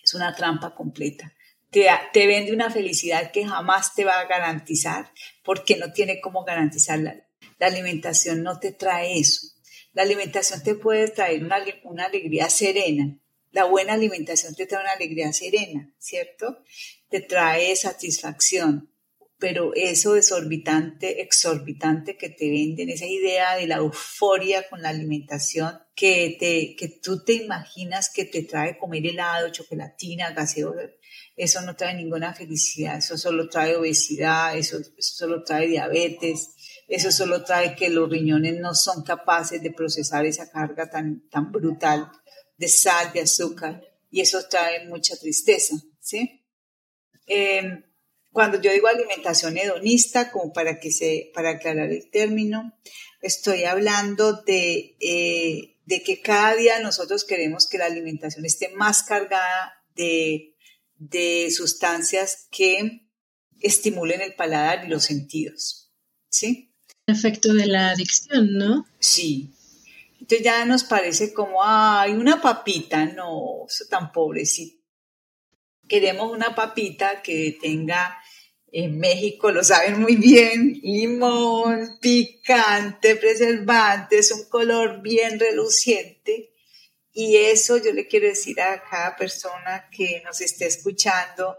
[0.01, 1.33] es una trampa completa
[1.73, 5.11] te, vende una felicidad que jamás te va a garantizar,
[5.43, 7.27] porque no tiene cómo garantizarla.
[7.59, 9.47] La alimentación no te trae eso.
[9.91, 13.17] La alimentación te puede traer una, una alegría serena.
[13.51, 16.63] La buena alimentación te trae una alegría serena, ¿cierto?
[17.09, 18.91] Te trae satisfacción,
[19.37, 25.77] pero eso desorbitante, exorbitante que te venden, esa idea de la euforia con la alimentación,
[25.95, 30.89] que, te, que tú te imaginas que te trae comer helado, chocolatina, gaseosa,
[31.35, 36.49] eso no trae ninguna felicidad, eso solo trae obesidad, eso, solo trae diabetes,
[36.87, 41.51] eso solo trae que los riñones no son capaces de procesar esa carga tan, tan
[41.51, 42.11] brutal
[42.57, 46.45] de sal, de azúcar, y eso trae mucha tristeza, ¿sí?
[47.25, 47.83] Em,
[48.31, 52.77] cuando yo digo alimentación hedonista, como para que se, para aclarar el término,
[53.21, 59.03] estoy hablando de, eh, de que cada día nosotros queremos que la alimentación esté más
[59.03, 60.52] cargada de
[61.09, 63.07] de sustancias que
[63.59, 65.91] estimulen el paladar y los sentidos.
[66.29, 66.73] ¿Sí?
[67.05, 68.87] El efecto de la adicción, ¿no?
[68.99, 69.53] Sí.
[70.19, 74.81] Entonces ya nos parece como, ay, una papita, no, eso tan pobrecito.
[75.87, 78.17] Queremos una papita que tenga,
[78.71, 86.52] en México lo saben muy bien, limón, picante, preservantes, un color bien reluciente
[87.13, 91.57] y eso yo le quiero decir a cada persona que nos esté escuchando,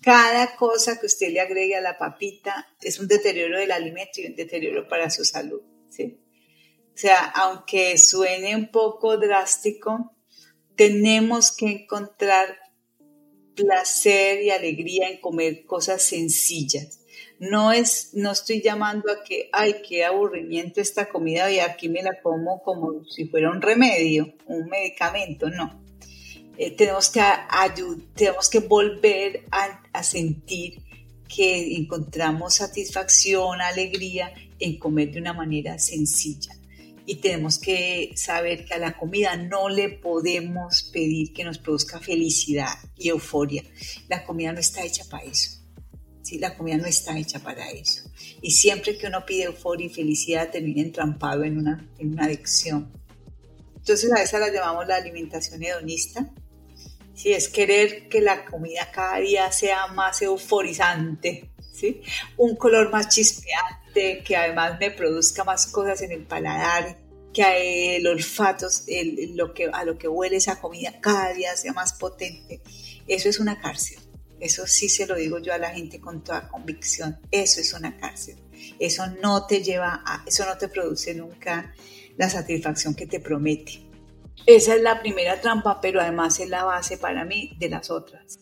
[0.00, 4.26] cada cosa que usted le agregue a la papita es un deterioro del alimento y
[4.26, 5.62] un deterioro para su salud.
[5.88, 6.20] ¿sí?
[6.94, 10.16] O sea, aunque suene un poco drástico,
[10.74, 12.58] tenemos que encontrar
[13.54, 17.00] placer y alegría en comer cosas sencillas.
[17.40, 22.02] No es, no estoy llamando a que, ay, qué aburrimiento esta comida y aquí me
[22.02, 25.80] la como como si fuera un remedio, un medicamento, no.
[26.56, 27.22] Eh, tenemos, que
[28.14, 30.82] tenemos que volver a, a sentir
[31.28, 36.54] que encontramos satisfacción, alegría en comer de una manera sencilla.
[37.06, 42.00] Y tenemos que saber que a la comida no le podemos pedir que nos produzca
[42.00, 43.62] felicidad y euforia.
[44.08, 45.57] La comida no está hecha para eso.
[46.36, 48.02] La comida no está hecha para eso.
[48.42, 52.92] Y siempre que uno pide euforia y felicidad termina entrampado en una, en una adicción.
[53.76, 56.28] Entonces a esa la llamamos la alimentación hedonista.
[57.14, 62.02] Si es querer que la comida cada día sea más euforizante, ¿sí?
[62.36, 66.98] un color más chispeante, que además me produzca más cosas en el paladar,
[67.32, 68.66] que el olfato,
[69.34, 72.60] lo que, a lo que huele esa comida cada día sea más potente,
[73.06, 73.98] eso es una cárcel.
[74.40, 77.18] Eso sí se lo digo yo a la gente con toda convicción.
[77.30, 78.36] Eso es una cárcel.
[78.78, 81.74] Eso no te lleva a, eso no te produce nunca
[82.16, 83.88] la satisfacción que te promete.
[84.46, 88.38] Esa es la primera trampa, pero además es la base para mí de las otras.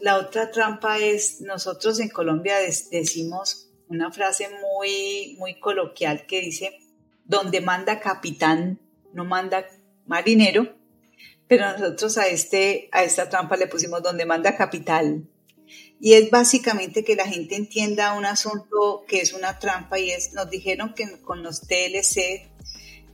[0.00, 6.78] La otra trampa es, nosotros en Colombia decimos una frase muy, muy coloquial que dice,
[7.24, 8.80] donde manda capitán,
[9.12, 9.66] no manda
[10.06, 10.74] marinero,
[11.48, 15.28] pero nosotros a, este, a esta trampa le pusimos donde manda capital.
[16.00, 20.32] Y es básicamente que la gente entienda un asunto que es una trampa y es,
[20.32, 22.50] nos dijeron que con los TLC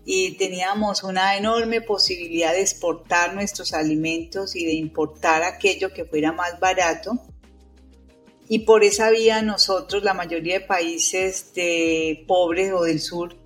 [0.05, 6.33] y teníamos una enorme posibilidad de exportar nuestros alimentos y de importar aquello que fuera
[6.33, 7.21] más barato.
[8.49, 13.37] Y por esa vía nosotros, la mayoría de países de pobres o del sur,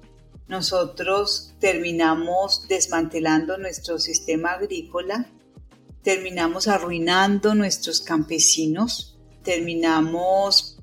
[0.46, 5.30] nosotros terminamos desmantelando nuestro sistema agrícola,
[6.02, 10.78] terminamos arruinando nuestros campesinos, terminamos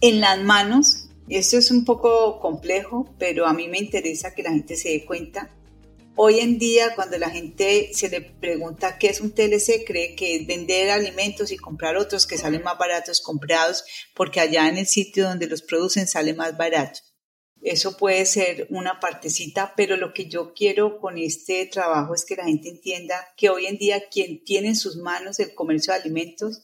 [0.00, 4.50] en las manos, esto es un poco complejo, pero a mí me interesa que la
[4.50, 5.50] gente se dé cuenta.
[6.14, 10.36] Hoy en día, cuando la gente se le pregunta qué es un TLC, cree que
[10.36, 14.86] es vender alimentos y comprar otros que salen más baratos comprados, porque allá en el
[14.86, 17.00] sitio donde los producen sale más barato.
[17.62, 22.34] Eso puede ser una partecita, pero lo que yo quiero con este trabajo es que
[22.34, 26.00] la gente entienda que hoy en día quien tiene en sus manos el comercio de
[26.00, 26.62] alimentos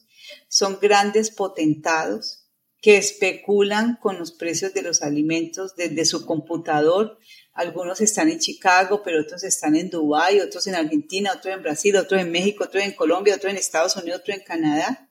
[0.48, 2.48] son grandes potentados
[2.80, 7.18] que especulan con los precios de los alimentos desde su computador.
[7.52, 11.96] Algunos están en Chicago, pero otros están en Dubái, otros en Argentina, otros en Brasil,
[11.96, 15.11] otros en México, otros en Colombia, otros en Estados Unidos, otros en Canadá.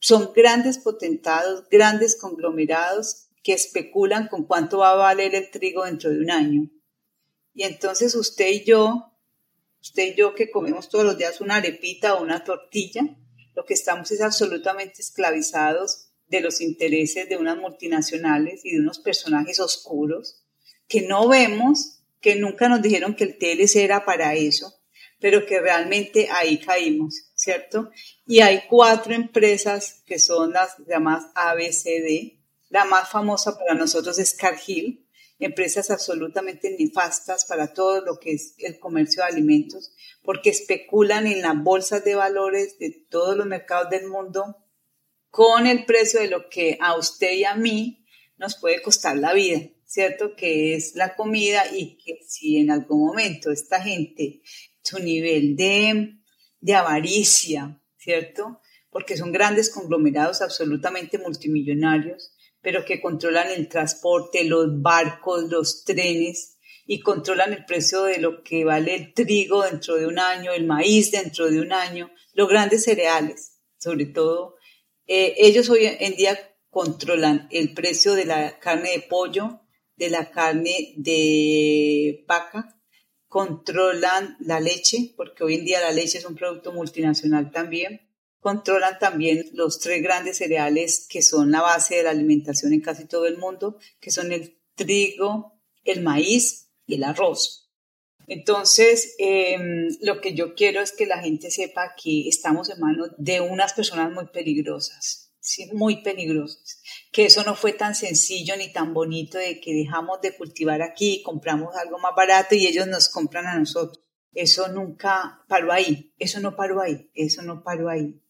[0.00, 6.10] Son grandes potentados, grandes conglomerados que especulan con cuánto va a valer el trigo dentro
[6.10, 6.70] de un año.
[7.54, 9.10] Y entonces usted y yo,
[9.80, 13.16] usted y yo que comemos todos los días una arepita o una tortilla,
[13.56, 18.98] lo que estamos es absolutamente esclavizados de los intereses de unas multinacionales y de unos
[18.98, 20.44] personajes oscuros
[20.86, 24.74] que no vemos, que nunca nos dijeron que el TLC era para eso,
[25.20, 27.92] pero que realmente ahí caímos, ¿cierto?
[28.26, 32.37] Y hay cuatro empresas que son las llamadas ABCD,
[32.70, 35.06] la más famosa para nosotros es Cargill,
[35.38, 41.42] empresas absolutamente nefastas para todo lo que es el comercio de alimentos, porque especulan en
[41.42, 44.56] las bolsas de valores de todos los mercados del mundo
[45.30, 48.04] con el precio de lo que a usted y a mí
[48.36, 50.34] nos puede costar la vida, ¿cierto?
[50.36, 54.42] Que es la comida y que si en algún momento esta gente,
[54.82, 56.18] su nivel de,
[56.60, 58.60] de avaricia, ¿cierto?
[58.90, 62.32] Porque son grandes conglomerados absolutamente multimillonarios,
[62.68, 68.42] pero que controlan el transporte, los barcos, los trenes y controlan el precio de lo
[68.42, 72.46] que vale el trigo dentro de un año, el maíz dentro de un año, los
[72.46, 74.56] grandes cereales, sobre todo.
[75.06, 79.62] Eh, ellos hoy en día controlan el precio de la carne de pollo,
[79.96, 82.78] de la carne de vaca,
[83.28, 88.07] controlan la leche, porque hoy en día la leche es un producto multinacional también,
[88.40, 93.06] controlan también los tres grandes cereales que son la base de la alimentación en casi
[93.06, 97.68] todo el mundo, que son el trigo, el maíz y el arroz.
[98.28, 103.10] Entonces, em, lo que yo quiero es que la gente sepa que estamos en manos
[103.16, 105.70] de unas personas muy peligrosas, ¿sí?
[105.72, 110.36] muy peligrosas, que eso no fue tan sencillo ni tan bonito de que dejamos de
[110.36, 114.04] cultivar aquí compramos algo más barato y ellos nos compran a nosotros.
[114.34, 118.20] Eso nunca paró ahí, eso no paró ahí, eso no paró ahí.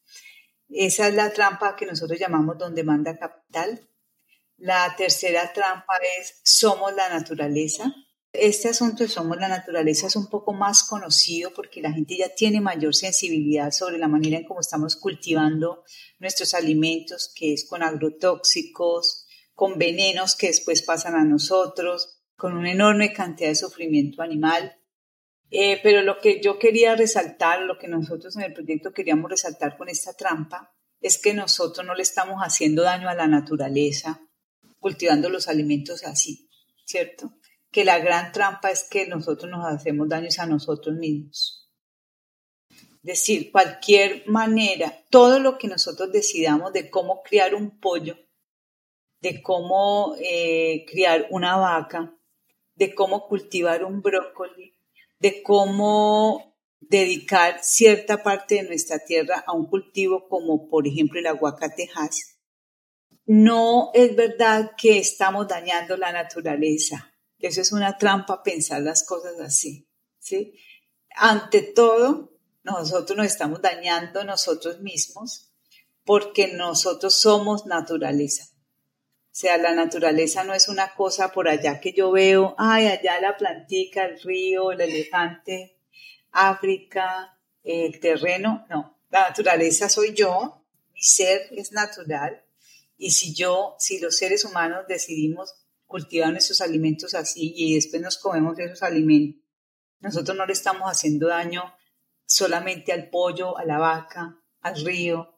[0.69, 3.89] Esa es la trampa que nosotros llamamos donde manda capital.
[4.57, 7.95] La tercera trampa es somos la naturaleza.
[8.33, 12.35] Este asunto de somos la naturaleza es un poco más conocido porque la gente ya
[12.35, 15.85] tiene mayor sensibilidad sobre la manera en cómo estamos cultivando
[16.19, 22.71] nuestros alimentos, que es con agrotóxicos, con venenos que después pasan a nosotros, con una
[22.71, 24.78] enorme cantidad de sufrimiento animal.
[25.51, 29.77] Eh, pero lo que yo quería resaltar, lo que nosotros en el proyecto queríamos resaltar
[29.77, 34.21] con esta trampa, es que nosotros no le estamos haciendo daño a la naturaleza
[34.79, 36.51] cultivando los alimentos así,
[36.85, 37.33] ¿cierto?
[37.71, 41.71] Que la gran trampa es que nosotros nos hacemos daños a nosotros mismos.
[42.71, 48.17] Es decir, cualquier manera, todo lo que nosotros decidamos de cómo criar un pollo,
[49.21, 52.15] de cómo eh, criar una vaca,
[52.75, 54.78] de cómo cultivar un brócoli,
[55.19, 61.27] de cómo dedicar cierta parte de nuestra tierra a un cultivo como por ejemplo el
[61.27, 62.39] aguacatejas,
[63.27, 67.13] no es verdad que estamos dañando la naturaleza.
[67.39, 69.89] Eso es una trampa pensar las cosas así,
[70.19, 70.55] ¿sí?
[71.15, 75.53] Ante todo, nosotros nos estamos dañando nosotros mismos
[76.05, 78.45] porque nosotros somos naturaleza.
[79.41, 83.37] Sea, la naturaleza no es una cosa por allá que yo veo, ay, allá la
[83.37, 85.79] plantica, el río, el elefante,
[86.33, 88.67] África, el terreno.
[88.69, 92.45] No, la naturaleza soy yo, mi ser es natural.
[92.97, 95.55] Y si yo, si los seres humanos decidimos
[95.87, 99.41] cultivar nuestros alimentos así y después nos comemos esos alimentos,
[100.01, 101.63] nosotros no le estamos haciendo daño
[102.27, 105.37] solamente al pollo, a la vaca, al río,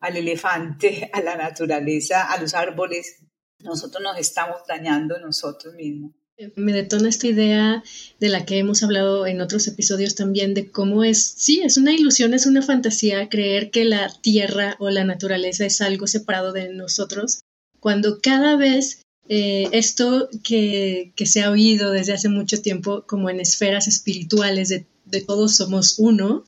[0.00, 3.22] al elefante, a la naturaleza, a los árboles.
[3.62, 6.12] Nosotros nos estamos dañando nosotros mismos.
[6.56, 7.84] Me detona esta idea
[8.18, 11.92] de la que hemos hablado en otros episodios también, de cómo es, sí, es una
[11.92, 16.72] ilusión, es una fantasía creer que la tierra o la naturaleza es algo separado de
[16.72, 17.42] nosotros,
[17.80, 23.30] cuando cada vez eh, esto que, que, se ha oído desde hace mucho tiempo como
[23.30, 26.44] en esferas espirituales de, de todos somos uno,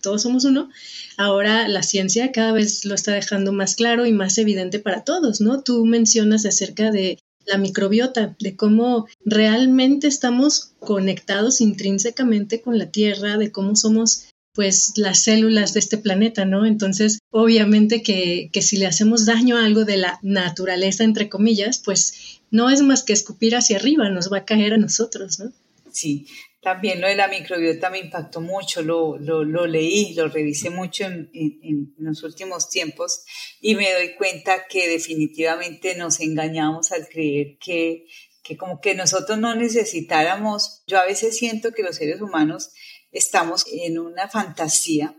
[0.00, 0.70] todos somos uno,
[1.16, 5.40] ahora la ciencia cada vez lo está dejando más claro y más evidente para todos,
[5.40, 5.62] ¿no?
[5.62, 13.38] Tú mencionas acerca de la microbiota, de cómo realmente estamos conectados intrínsecamente con la Tierra,
[13.38, 16.66] de cómo somos pues las células de este planeta, ¿no?
[16.66, 21.80] Entonces, obviamente que, que si le hacemos daño a algo de la naturaleza, entre comillas,
[21.84, 25.52] pues no es más que escupir hacia arriba, nos va a caer a nosotros, ¿no?
[25.92, 26.26] Sí,
[26.60, 31.04] también lo de la microbiota me impactó mucho, lo, lo, lo leí, lo revisé mucho
[31.04, 33.24] en, en, los últimos tiempos
[33.60, 38.06] y me doy cuenta que definitivamente nos engañamos al creer que,
[38.42, 42.72] que como que nosotros no necesitáramos, yo a veces siento que los seres humanos
[43.10, 45.16] estamos en una fantasía,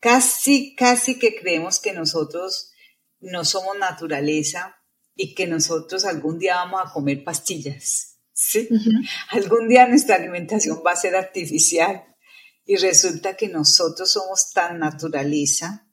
[0.00, 2.72] casi, casi que creemos que nosotros
[3.20, 4.76] no somos naturaleza
[5.14, 8.68] y que nosotros algún día vamos a comer pastillas ¿sí?
[9.30, 12.04] Algún día nuestra alimentación va a ser artificial
[12.66, 15.88] y resulta que nosotros somos tan naturaleza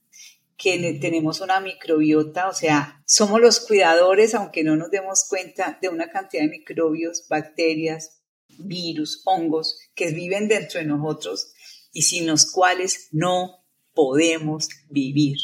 [0.57, 5.89] que tenemos una microbiota, o sea, somos los cuidadores, aunque no nos demos cuenta, de
[5.89, 8.21] una cantidad de microbios, bacterias,
[8.59, 11.53] virus, hongos que viven dentro de nosotros
[11.91, 15.37] y sin los cuales no podemos vivir.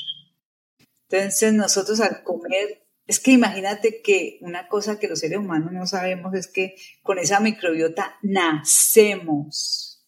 [1.10, 5.88] Entonces nosotros al comer es que imagínate que una cosa que los seres humanos no
[5.88, 10.06] sabemos es que con esa microbiota nacemos.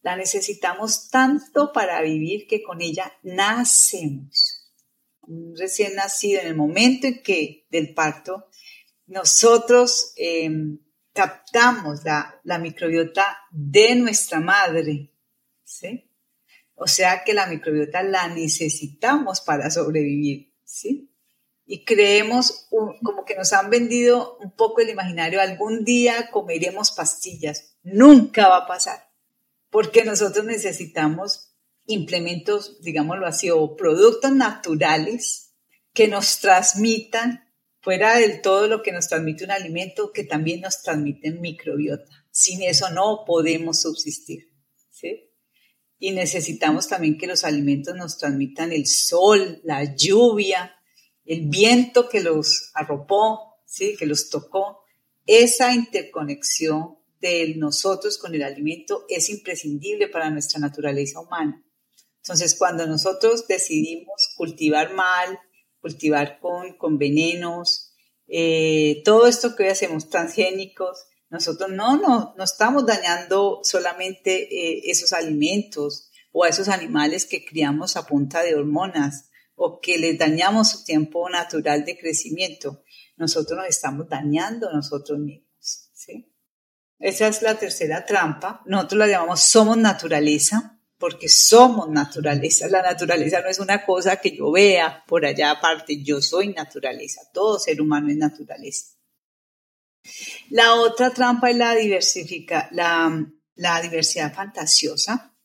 [0.00, 4.72] La necesitamos tanto para vivir que con ella nacemos.
[5.20, 8.48] Un recién nacido, en el momento en que del parto,
[9.06, 10.78] nosotros em,
[11.12, 15.12] captamos la, la, microbiota de nuestra madre.
[15.62, 16.10] ¿sí?
[16.74, 20.54] O sea que la microbiota la necesitamos para sobrevivir.
[20.64, 21.07] ¿sí?
[21.70, 27.76] Y creemos como que nos han vendido un poco el imaginario, algún día comeremos pastillas.
[27.82, 29.10] Nunca va a pasar,
[29.68, 31.54] porque nosotros necesitamos
[31.84, 35.52] implementos, digámoslo así, o productos naturales
[35.92, 37.44] que nos transmitan,
[37.82, 42.24] fuera del todo lo que nos transmite un alimento, que también nos transmiten microbiota.
[42.30, 44.54] Sin eso no podemos subsistir.
[44.90, 45.30] ¿sí?
[45.98, 50.77] Y necesitamos también que los alimentos nos transmitan el sol, la lluvia,
[51.28, 53.96] el viento que los arropó, ¿sí?
[53.96, 54.80] que los tocó,
[55.26, 61.62] esa interconexión de nosotros con el alimento es imprescindible para nuestra naturaleza humana.
[62.22, 65.38] Entonces, cuando nosotros decidimos cultivar mal,
[65.80, 67.92] cultivar con, con venenos,
[68.26, 74.82] eh, todo esto que hoy hacemos transgénicos, nosotros no, no, no estamos dañando solamente eh,
[74.86, 79.27] esos alimentos o a esos animales que criamos a punta de hormonas,
[79.58, 82.82] o que les dañamos su tiempo natural de crecimiento,
[83.16, 85.48] nosotros nos estamos dañando nosotros mismos.
[87.00, 88.62] Esa es la tercera trampa.
[88.66, 92.68] Nosotros la llamamos somos naturaleza, porque somos naturaleza.
[92.68, 97.22] La naturaleza no es una cosa que yo vea por allá aparte, yo soy naturaleza,
[97.32, 98.96] todo ser humano es naturaleza.
[100.50, 105.36] La otra trampa es la, diversifica, la, la diversidad fantasiosa.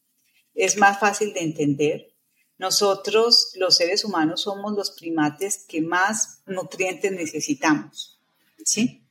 [0.54, 2.13] Es más fácil de entender
[2.58, 8.22] nosotros, los seres humanos, somos los primates que más nutrientes necesitamos,
[8.64, 9.08] ¿sí?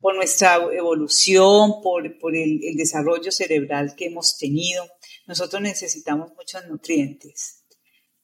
[0.00, 4.84] Por nuestra evolución, por, el, el desarrollo cerebral que hemos tenido,
[5.26, 7.64] nosotros necesitamos muchos nutrientes.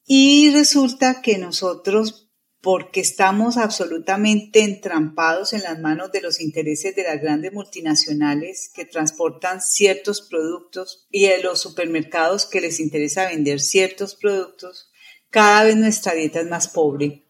[0.05, 2.28] Y resulta que nosotros
[2.61, 8.85] porque estamos absolutamente entrampados en las manos de los intereses de las grandes multinacionales que
[8.85, 14.91] transportan ciertos productos y de los supermercados que les interesa vender ciertos productos,
[15.29, 17.23] cada vez nuestra dieta es más pobre,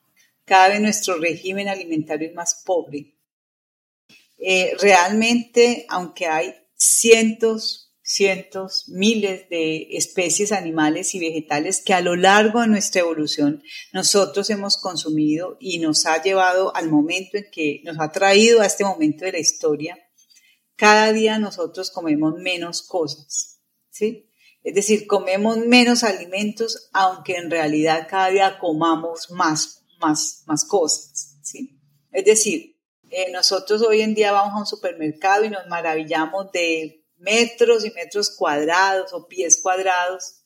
[0.46, 3.16] cada vez nuestro régimen alimentario es más pobre.
[4.42, 12.16] eh, realmente, aunque hay cientos, cientos, miles de especies animales y vegetales que a lo
[12.16, 13.62] largo de nuestra evolución
[13.94, 18.66] nosotros hemos consumido y nos ha llevado al momento en que nos ha traído a
[18.66, 19.96] este momento de la historia,
[20.76, 24.32] cada día nosotros comemos menos cosas, ¿sí?
[24.64, 31.38] Es decir, comemos menos alimentos, aunque en realidad cada día comamos más, más, más cosas,
[31.44, 31.80] ¿sí?
[32.12, 32.76] Es decir,
[33.12, 37.92] eh, nosotros hoy en día vamos a un supermercado y nos maravillamos de metros y
[37.92, 40.40] metros cuadrados o pies cuadrados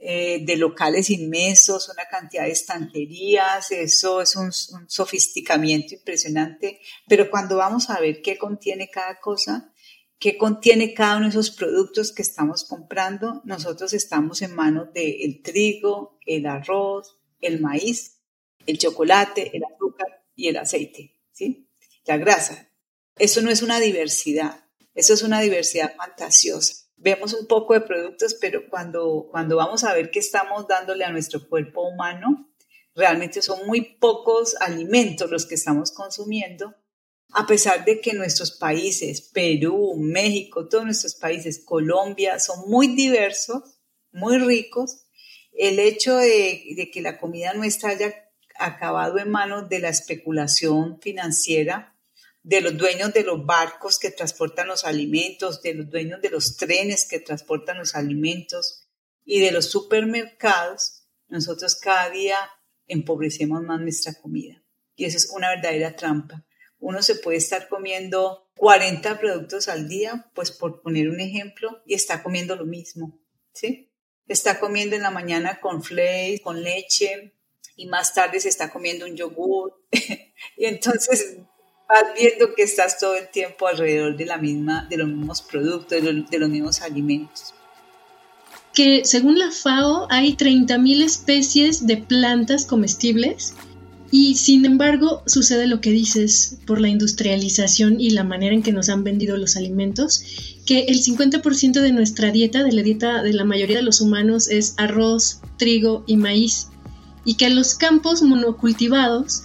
[0.00, 7.56] eh, de locales inmensos, una cantidad de estanterías, eso es un, sofisticamiento impresionante, pero cuando
[7.56, 9.72] vamos a ver qué contiene cada cosa,
[10.20, 15.42] qué contiene cada uno de esos productos que estamos comprando, nosotros estamos en manos del
[15.42, 18.20] trigo, el arroz, el maíz,
[18.66, 21.68] el chocolate, el azúcar y el aceite, ¿sí?
[22.04, 22.70] la grasa.
[23.16, 24.67] Eso no es una diversidad,
[24.98, 26.74] eso es una diversidad fantasiosa.
[26.96, 31.12] Vemos un poco de productos, pero cuando, cuando vamos a ver qué estamos dándole a
[31.12, 32.50] nuestro cuerpo humano,
[32.96, 36.74] realmente son muy pocos alimentos los que estamos consumiendo,
[37.30, 43.62] a pesar de que nuestros países, Perú, México, todos nuestros países, Colombia, son muy diversos,
[44.10, 45.04] muy ricos,
[45.52, 48.12] el hecho de, que la comida nuestra haya
[48.58, 51.94] acabado en manos de la especulación financiera
[52.48, 56.56] de los dueños de los barcos que transportan los alimentos, de los dueños de los
[56.56, 58.88] trenes que transportan los alimentos
[59.22, 62.38] y de los supermercados, nosotros cada día
[62.86, 64.64] empobrecemos más nuestra comida.
[64.96, 66.46] Y eso es una verdadera trampa.
[66.78, 71.92] Uno se puede estar comiendo 40 productos al día, pues por poner un ejemplo, y
[71.92, 73.20] está comiendo lo mismo,
[73.52, 73.92] ¿sí?
[74.26, 77.34] Está comiendo en la mañana con flakes, con leche,
[77.76, 79.84] y más tarde se está comiendo un yogur.
[80.56, 81.36] y entonces
[81.88, 86.02] vas viendo que estás todo el tiempo alrededor de, la misma, de los mismos productos,
[86.02, 87.54] de los, mismos alimentos.
[88.74, 93.54] Que según la FAO hay 30.000 especies de plantas comestibles
[94.10, 98.72] y sin embargo sucede lo que dices por la industrialización y la manera en que
[98.72, 100.22] nos han vendido los alimentos,
[100.66, 104.48] que el 50% de nuestra dieta, de la dieta de la mayoría de los humanos,
[104.48, 106.68] es arroz, trigo y maíz,
[107.24, 109.42] y que los campos monocultivados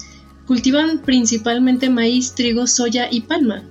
[0.48, 3.64] Cultivan principalmente maíz, trigo, soya y palma.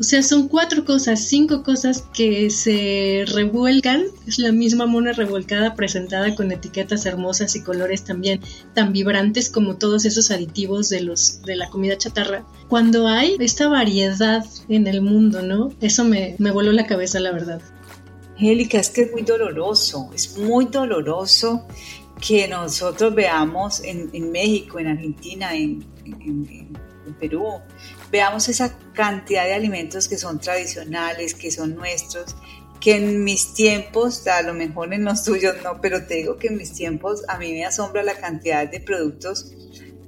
[0.00, 4.04] O sea, son cuatro cosas, cinco cosas que se revuelcan.
[4.26, 8.40] Es la misma mona revolcada presentada con etiquetas hermosas y colores también
[8.74, 12.46] tan vibrantes como todos esos aditivos de los de la comida chatarra.
[12.68, 15.70] Cuando hay esta variedad en el mundo, ¿no?
[15.82, 17.60] Eso me, me voló la cabeza, la verdad.
[18.36, 21.66] Angélica, es que es muy doloroso, es muy doloroso
[22.26, 25.84] que nosotros veamos en, en México, en Argentina, en,
[26.20, 27.60] en, Perú,
[28.12, 32.36] veamos esa cantidad de alimentos que son tradicionales, que son nuestros,
[32.80, 36.48] que en mis tiempos, a lo mejor en los tuyos no, pero te digo que
[36.48, 39.52] en mis tiempos a mí me asombra la cantidad de productos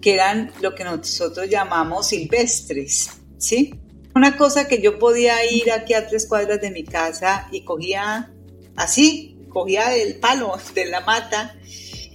[0.00, 3.74] que eran lo que nosotros llamamos silvestres, ¿sí?
[4.14, 8.30] Una cosa que yo podía ir aquí a tres cuadras de mi casa y cogía
[8.76, 11.56] así, cogía el palo de la mata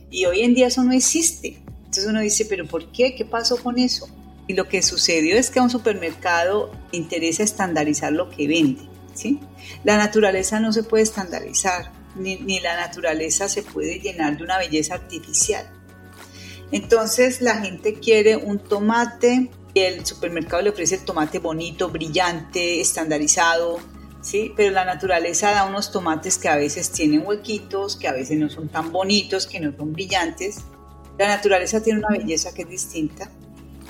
[0.09, 1.57] y hoy en día eso no existe.
[1.87, 3.15] Entonces uno dice, pero ¿por qué?
[3.15, 4.07] ¿Qué pasó con eso?
[4.47, 8.87] Y lo que sucedió es que a un supermercado interesa estandarizar lo que vende.
[9.13, 9.39] ¿sí?
[9.83, 14.57] La naturaleza no se puede estandarizar, ni, ni la naturaleza se puede llenar de una
[14.57, 15.69] belleza artificial.
[16.71, 22.81] Entonces la gente quiere un tomate y el supermercado le ofrece el tomate bonito, brillante,
[22.81, 23.79] estandarizado,
[24.21, 24.51] ¿sí?
[24.55, 28.49] Pero la naturaleza da unos tomates que a veces tienen huequitos, que a veces no
[28.49, 30.57] son tan bonitos, que no son brillantes.
[31.17, 33.31] La naturaleza tiene una belleza que es distinta.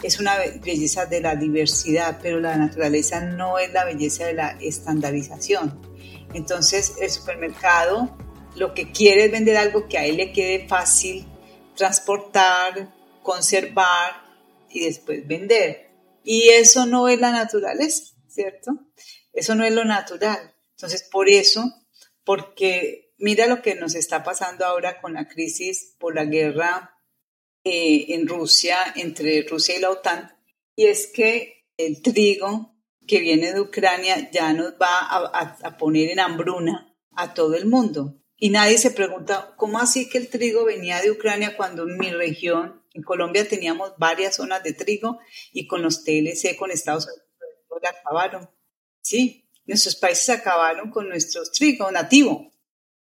[0.02, 4.58] Es una belleza de la diversidad, pero la naturaleza no es la belleza de la
[4.62, 5.82] estandarización.
[6.34, 8.16] Entonces, el supermercado
[8.56, 11.28] lo que quiere es vender algo que a él le quede fácil
[11.76, 14.24] transportar, conservar
[14.70, 15.92] y después vender.
[16.24, 18.72] Y eso no es la naturaleza, ¿cierto?
[19.34, 20.54] Eso no es lo natural.
[20.72, 21.64] Entonces, por eso,
[22.24, 26.97] porque mira lo que nos está pasando ahora con la crisis por la guerra
[27.70, 30.32] eh, en Rusia, entre Rusia y la OTAN,
[30.74, 32.74] y es que el trigo
[33.06, 38.22] que viene de Ucrania ya nos va a, poner en hambruna a todo el mundo.
[38.38, 42.10] Y nadie se pregunta, ¿cómo así que el trigo venía de Ucrania cuando en mi
[42.10, 45.20] región, en Colombia, teníamos varias zonas de trigo
[45.52, 48.50] y con los TLC, con Estados Unidos, acabaron?
[49.02, 52.50] Sí, nuestros países acabaron con nuestro trigo nativo.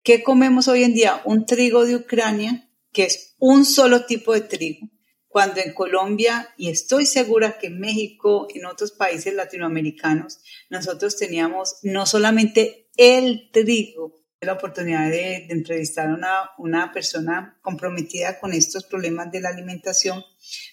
[0.01, 1.21] ¿Qué comemos hoy en día?
[1.25, 2.64] Un trigo de Ucrania,
[2.95, 4.89] que es un solo tipo de trigo,
[5.27, 10.39] cuando en Colombia, y estoy segura que en México, en otros países latinoamericanos,
[10.69, 18.39] nosotros teníamos no solamente el trigo, la oportunidad de, entrevistar a una, una, persona comprometida
[18.39, 20.23] con estos problemas de la alimentación,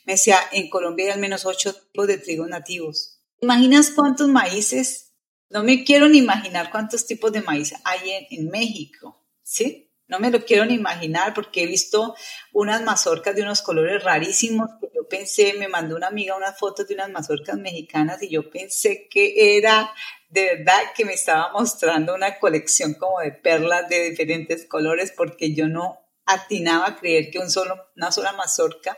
[0.06, 3.20] me decía, en Colombia hay al menos ocho tipos de trigo nativos.
[3.40, 5.12] ¿Imaginas cuántos maíces?
[5.50, 9.91] No me quiero ni imaginar cuántos tipos de maíz hay en, en México, ¿sí?
[10.12, 12.14] No me lo quiero ni imaginar porque he visto
[12.52, 16.86] unas mazorcas de unos colores rarísimos que yo pensé, me mandó una amiga unas fotos
[16.86, 19.90] de unas mazorcas mexicanas y yo pensé que era
[20.28, 25.54] de verdad que me estaba mostrando una colección como de perlas de diferentes colores porque
[25.54, 28.94] yo no atinaba a creer que un solo, una sola mazorca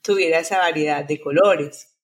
[0.00, 1.94] tuviera esa variedad de colores.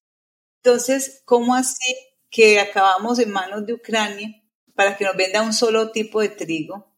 [0.56, 1.96] Entonces, ¿cómo así
[2.28, 4.28] que acabamos en manos de Ucrania
[4.74, 6.89] para que nos venda un solo tipo de trigo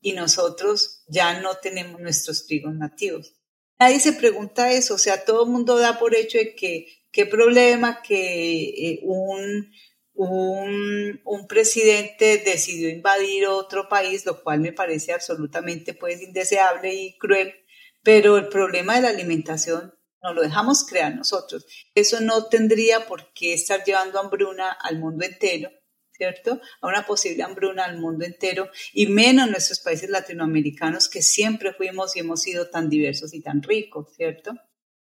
[0.00, 3.34] y nosotros ya no tenemos nuestros trigos nativos.
[3.78, 7.26] Nadie se pregunta eso, o sea, todo el mundo da por hecho de que qué
[7.26, 9.70] problema que eh, un,
[10.14, 17.16] un, un, presidente decidió invadir otro país, lo cual me parece absolutamente pues indeseable y
[17.18, 17.54] cruel,
[18.02, 21.64] pero el problema de la alimentación no lo dejamos crear nosotros.
[21.94, 25.70] Eso no tendría por qué estar llevando hambruna al mundo entero
[26.18, 26.60] ¿cierto?
[26.80, 32.16] A una posible hambruna al mundo entero y menos nuestros países latinoamericanos que siempre fuimos
[32.16, 34.52] y hemos sido tan diversos y tan ricos, ¿cierto?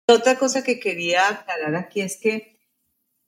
[0.06, 2.58] Otra cosa que quería aclarar aquí es que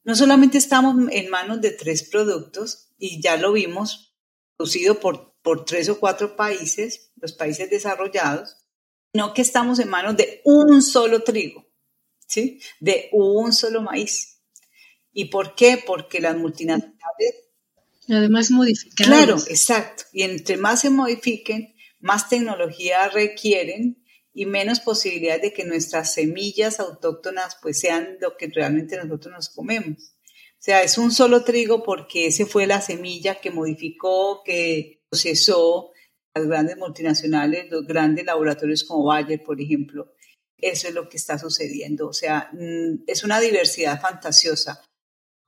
[0.02, 4.16] no solamente estamos en manos de tres productos y ya lo vimos
[4.56, 8.56] producido por, por tres o cuatro países, los países desarrollados,
[9.12, 11.66] sino que estamos en manos de un solo trigo,
[12.26, 12.60] ¿sí?
[12.80, 14.42] De un solo maíz.
[15.12, 15.82] ¿Y por qué?
[15.84, 17.49] Porque las multinacionales
[18.10, 19.06] Además, modificar.
[19.06, 20.04] Claro, exacto.
[20.12, 26.80] Y entre más se modifiquen, más tecnología requieren y menos posibilidades de que nuestras semillas
[26.80, 30.16] autóctonas pues sean lo que realmente nosotros nos comemos.
[30.60, 35.90] O sea, es un solo trigo porque ese fue la semilla que modificó, que procesó
[36.34, 40.12] las grandes multinacionales, los grandes laboratorios como Bayer, por ejemplo.
[40.58, 42.08] Eso es lo que está sucediendo.
[42.08, 44.82] O sea, mm, es una diversidad fantasiosa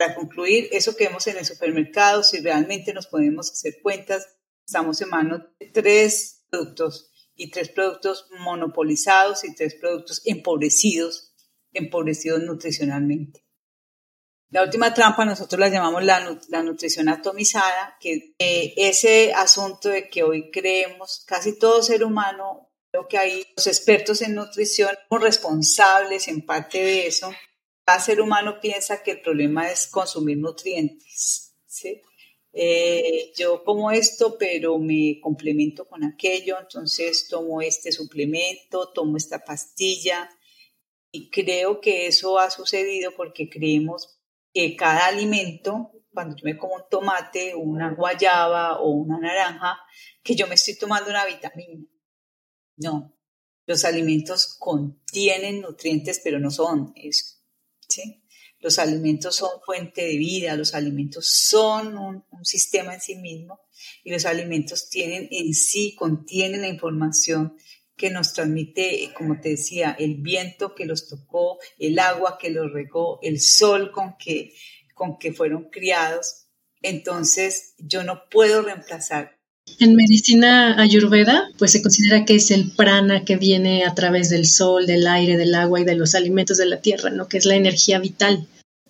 [0.02, 4.26] para concluir, eso que vemos en el supermercado, si realmente nos podemos hacer cuentas,
[4.66, 11.34] estamos en manos de tres productos y tres productos monopolizados y tres productos empobrecidos,
[11.72, 13.46] empobrecidos nutricionalmente.
[14.50, 20.24] La última trampa nosotros la llamamos la, nutrición atomizada, que eh, ese asunto de que
[20.24, 26.26] hoy creemos, casi todo ser humano, creo que hay los expertos en nutrición, somos responsables
[26.26, 27.32] en parte de eso,
[27.84, 31.54] cada ser humano piensa que el problema es consumir nutrientes.
[31.66, 32.02] ¿sí?
[32.52, 39.42] Eh, yo como esto, pero me complemento con aquello, entonces tomo este suplemento, tomo esta
[39.42, 40.28] pastilla
[41.10, 44.18] y creo que eso ha sucedido porque creemos
[44.52, 49.78] que cada alimento, cuando yo me como un tomate, una guayaba o una naranja,
[50.22, 51.86] que yo me estoy tomando una vitamina.
[52.76, 53.16] No,
[53.66, 57.31] los alimentos contienen nutrientes, pero no son eso.
[58.62, 63.60] Los alimentos son fuente de vida, los alimentos son un, sistema en sí mismo
[64.04, 67.56] y los alimentos tienen en sí, contienen la información
[67.96, 72.72] que nos transmite, como te decía, el viento que los tocó, el agua que los
[72.72, 74.54] regó, el sol con que,
[74.94, 76.46] con que fueron criados.
[76.80, 79.41] Entonces, yo no puedo reemplazar
[79.80, 84.46] en medicina ayurveda, pues se considera que es el prana que viene a través del
[84.46, 87.28] sol, del aire, del agua y de los alimentos de la tierra, ¿no?
[87.28, 88.46] Que es la energía vital.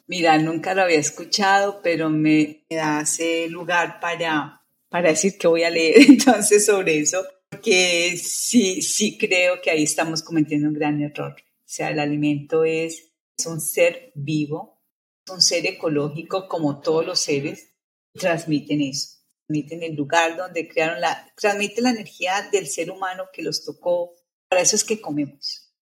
[0.07, 5.71] Mira, nunca lo había escuchado, pero me hace lugar para, para decir que voy a
[5.71, 11.35] leer entonces sobre eso, porque sí, sí creo que ahí estamos cometiendo un gran error.
[11.39, 14.83] O sea, el alimento es, es un ser vivo,
[15.27, 17.71] es un ser ecológico como todos los seres,
[18.13, 23.43] transmiten eso transmiten el lugar donde crearon la, transmite la energía del ser humano que
[23.43, 24.15] los tocó.
[24.49, 25.73] Para eso es que comemos.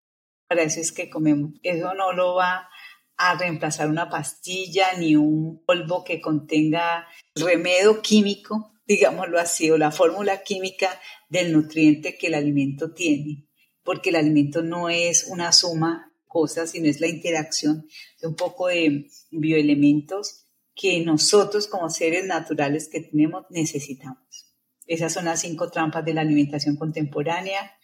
[0.47, 1.51] Para eso es que comemos.
[1.63, 2.67] Eso no lo va
[3.17, 9.91] a reemplazar una pastilla ni un polvo que contenga remedio químico, digámoslo así, o la
[9.91, 10.99] fórmula química
[11.29, 13.47] del nutriente que el alimento tiene,
[13.83, 17.87] porque el alimento no es una suma de cosas, sino es la interacción
[18.19, 24.55] de un poco de bioelementos que nosotros como seres naturales que tenemos necesitamos.
[24.87, 27.77] Esas son las cinco trampas de la alimentación contemporánea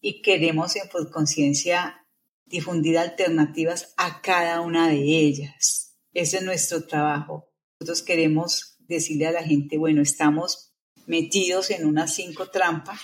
[0.00, 2.06] y queremos en Conciencia
[2.46, 5.96] difundir alternativas a cada una de ellas.
[6.12, 7.50] Ese es nuestro trabajo.
[7.80, 10.74] Nosotros queremos decirle a la gente, bueno, estamos
[11.06, 13.00] metidos en unas cinco trampas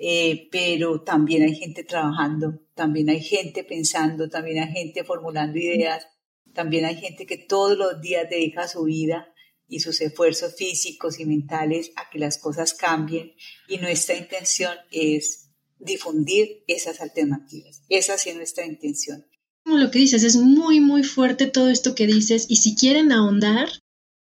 [0.00, 6.06] eh, pero también hay gente trabajando, también hay gente pensando, también hay gente formulando ideas,
[6.54, 9.32] también hay gente que todos los días dedica su vida
[9.68, 13.32] y sus esfuerzos físicos y mentales a que las cosas cambien
[13.68, 17.82] y nuestra intención es difundir esas alternativas.
[17.88, 19.26] Esa es nuestra intención.
[19.64, 23.12] Como lo que dices, es muy, muy fuerte todo esto que dices y si quieren
[23.12, 23.68] ahondar,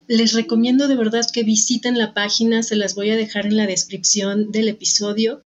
[0.07, 3.67] les recomiendo de verdad que visiten la página, se las voy a dejar en la
[3.67, 5.43] descripción del episodio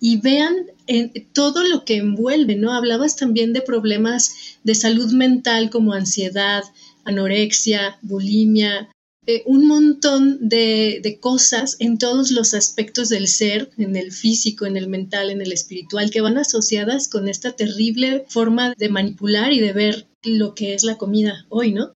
[0.00, 0.66] y vean
[1.32, 2.72] todo lo que envuelve, ¿no?
[2.72, 6.64] Hablabas también de problemas de salud mental como ansiedad,
[7.04, 8.88] anorexia, bulimia,
[9.26, 14.64] eh, un montón de, de, cosas en todos los aspectos del ser, en el físico,
[14.64, 19.52] en el mental, en el espiritual, que van asociadas con esta terrible forma de manipular
[19.52, 21.92] y de ver lo que es la comida hoy, ¿no?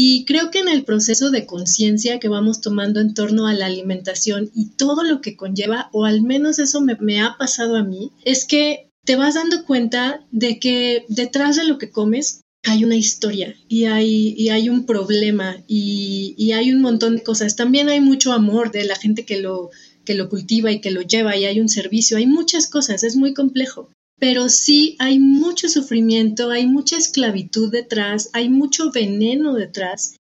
[0.00, 3.66] Y creo que en el proceso de conciencia que vamos tomando en torno a la
[3.66, 8.12] alimentación y todo lo que conlleva, o al menos eso me, ha pasado a mí,
[8.22, 12.94] es que te vas dando cuenta de que detrás de lo que comes hay una
[12.94, 17.56] historia y hay, y hay un problema y, y, hay un montón de cosas.
[17.56, 19.70] También hay mucho amor de la gente que lo,
[20.04, 23.16] que lo cultiva y que lo lleva y hay un servicio, hay muchas cosas, es
[23.16, 30.16] muy complejo pero sí hay mucho sufrimiento, hay mucha esclavitud detrás, hay mucho veneno detrás.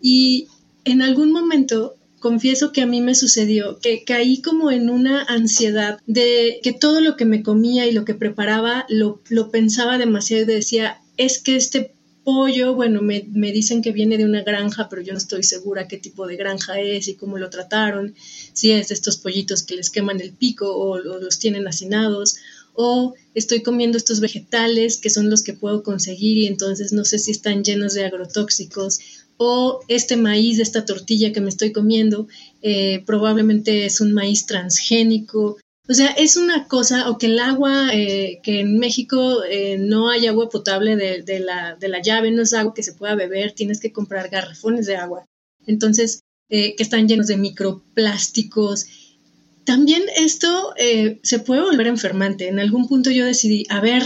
[0.00, 0.48] Y
[0.84, 5.98] en algún momento, confieso que a mí me sucedió, que caí como en una ansiedad
[6.06, 10.46] de que todo lo que me comía y lo que preparaba lo, pensaba demasiado y
[10.46, 11.94] decía, es que este
[12.24, 15.88] pollo, bueno, me, me, dicen que viene de una granja, pero yo no estoy segura
[15.88, 18.14] qué tipo de granja es y cómo lo trataron,
[18.52, 22.36] si es de estos pollitos que les queman el pico o, o los tienen hacinados,
[22.74, 27.18] o estoy comiendo estos vegetales que son los que puedo conseguir y entonces no sé
[27.18, 29.00] si están llenos de agrotóxicos
[29.36, 32.28] o este maíz, esta tortilla que me estoy comiendo,
[32.62, 35.58] eh, probablemente es un maíz transgénico.
[35.88, 40.10] O sea, es una cosa, o que el agua, eh, que en México eh, no
[40.10, 43.52] hay agua potable de, la, de la llave, no es agua que se pueda beber,
[43.52, 45.26] tienes que comprar garrafones de agua.
[45.66, 48.84] Entonces, que están llenos de microplásticos
[49.64, 52.48] también esto eh, se puede volver enfermante.
[52.48, 54.02] En algún punto yo decidí, a ver,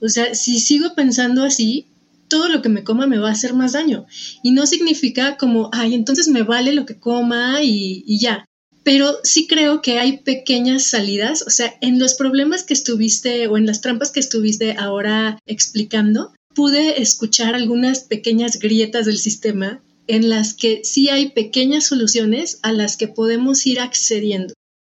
[0.00, 1.86] o sea, si sigo pensando así,
[2.28, 4.06] todo lo que me coma me va a hacer más daño.
[4.42, 8.44] Y no significa como, ay, entonces me vale lo que coma y, y ya.
[8.82, 13.56] Pero sí creo que hay pequeñas salidas, o sea, en los problemas que estuviste o
[13.56, 20.28] en las trampas que estuviste ahora explicando, pude escuchar algunas pequeñas grietas del sistema en
[20.28, 24.53] las que sí hay pequeñas soluciones a las que podemos ir accediendo.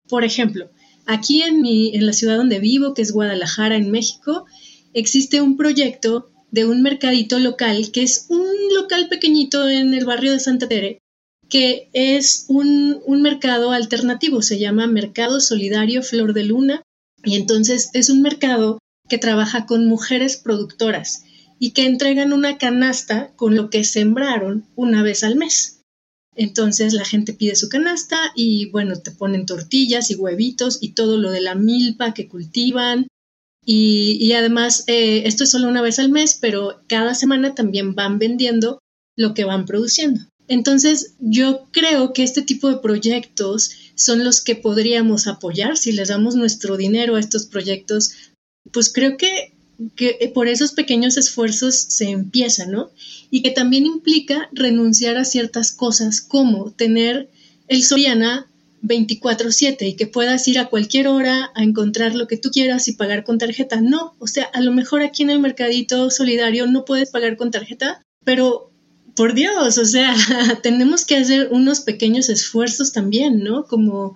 [0.07, 0.69] Por ejemplo,
[1.05, 4.45] aquí en, mi, en la ciudad donde vivo, que es Guadalajara, en México,
[4.93, 8.45] existe un proyecto de un mercadito local, que es un
[8.75, 10.99] local pequeñito en el barrio de Santa Tere,
[11.49, 16.81] que es un, un mercado alternativo, se llama Mercado Solidario Flor de Luna,
[17.23, 18.79] y entonces es un mercado
[19.09, 21.23] que trabaja con mujeres productoras
[21.59, 25.81] y que entregan una canasta con lo que sembraron una vez al mes.
[26.35, 31.17] Entonces la gente pide su canasta y bueno, te ponen tortillas y huevitos y todo
[31.17, 33.07] lo de la milpa que cultivan.
[33.67, 38.19] Y, además, eh, esto es solo una vez al mes, pero cada semana también van
[38.19, 38.79] vendiendo
[39.17, 40.21] lo que van produciendo.
[40.47, 46.09] Entonces, yo creo que este tipo de proyectos son los que podríamos apoyar si les
[46.09, 48.11] damos nuestro dinero a estos proyectos.
[48.71, 49.54] Pues creo que
[49.95, 52.91] que eh, por esos pequeños esfuerzos se empieza, ¿no?
[53.29, 57.29] Y que también implica renunciar a ciertas cosas como tener
[57.67, 58.47] el Soriana
[58.83, 62.93] 24/7 y que puedas ir a cualquier hora a encontrar lo que tú quieras y
[62.93, 63.81] pagar con tarjeta.
[63.81, 67.51] No, o sea, a lo mejor aquí en el mercadito solidario no puedes pagar con
[67.51, 68.71] tarjeta, pero
[69.15, 70.13] por Dios, o sea,
[70.63, 73.65] tenemos que hacer unos pequeños esfuerzos también, ¿no?
[73.65, 74.15] Como,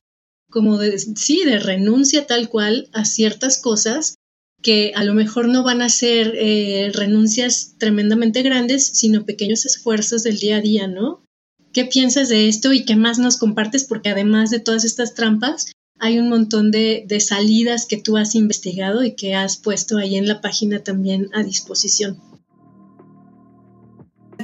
[0.49, 4.15] como de, sí, de renuncia tal cual a ciertas cosas
[4.61, 10.23] que a lo mejor no van a ser eh, renuncias tremendamente grandes, sino pequeños esfuerzos
[10.23, 11.23] del día a día, ¿no?
[11.71, 13.85] ¿Qué piensas de esto y qué más nos compartes?
[13.85, 18.35] Porque además de todas estas trampas, hay un montón de, de salidas que tú has
[18.35, 22.21] investigado y que has puesto ahí en la página también a disposición.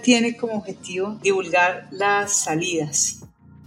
[0.03, 3.21] Tiene como objetivo divulgar las salidas.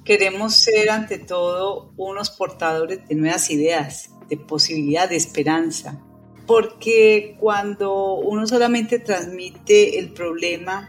[0.05, 6.01] Queremos ser ante todo unos portadores de nuevas ideas, de posibilidad, de esperanza,
[6.49, 10.89] porque cuando uno solamente transmite el problema,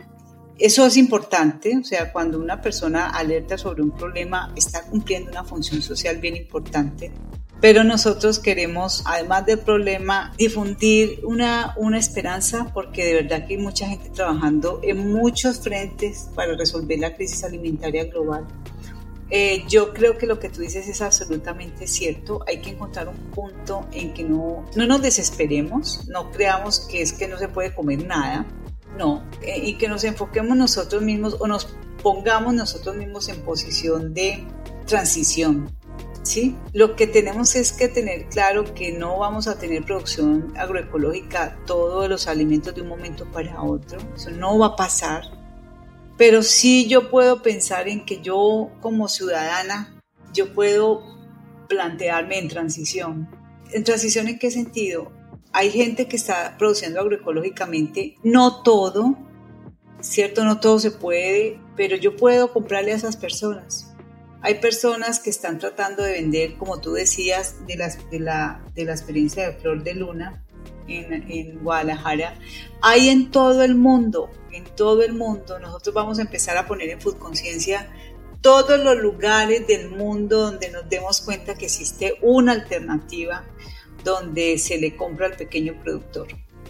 [0.57, 5.43] eso es importante, o sea, cuando una persona alerta sobre un problema, está cumpliendo una
[5.43, 7.11] función social bien importante.
[7.59, 13.61] Pero nosotros queremos, además del problema, difundir una, una esperanza porque de verdad que hay
[13.61, 18.47] mucha gente trabajando en muchos frentes para resolver la crisis alimentaria global
[19.31, 22.43] Eh, yo creo que lo que tú dices es absolutamente cierto.
[22.47, 27.13] Hay que encontrar un punto en que no, no nos desesperemos, no creamos que es
[27.13, 28.47] que no se puede comer nada,
[28.97, 31.67] no, eh, y que nos enfoquemos nosotros mismos o nos
[32.01, 34.45] pongamos nosotros mismos en posición de
[34.87, 35.69] transición.
[36.23, 36.55] ¿sí?
[36.73, 42.09] Lo que tenemos es que tener claro que no vamos a tener producción agroecológica todos
[42.09, 45.38] los alimentos de un momento para otro, eso no va a pasar
[46.19, 50.01] pero sí yo puedo pensar en que yo como ciudadana,
[50.33, 51.01] yo puedo
[51.69, 53.29] plantearme en transición.
[53.71, 55.13] ¿En transición en qué sentido?
[55.53, 59.17] Hay gente que está produciendo agroecológicamente, no todo,
[60.01, 63.93] cierto, no todo se puede, pero yo puedo comprarle a esas personas.
[64.41, 68.83] Hay personas que están tratando de vender, como tú decías, de la, de la, de
[68.83, 70.43] la experiencia de Flor de Luna
[70.89, 72.35] en, en Guadalajara.
[72.81, 76.89] Hay en todo el mundo en todo el mundo, nosotros vamos a empezar a poner
[76.89, 77.89] en Food Conciencia
[78.41, 83.45] todos los lugares del mundo donde nos demos cuenta que existe una alternativa
[84.03, 86.27] donde se le compra al pequeño productor.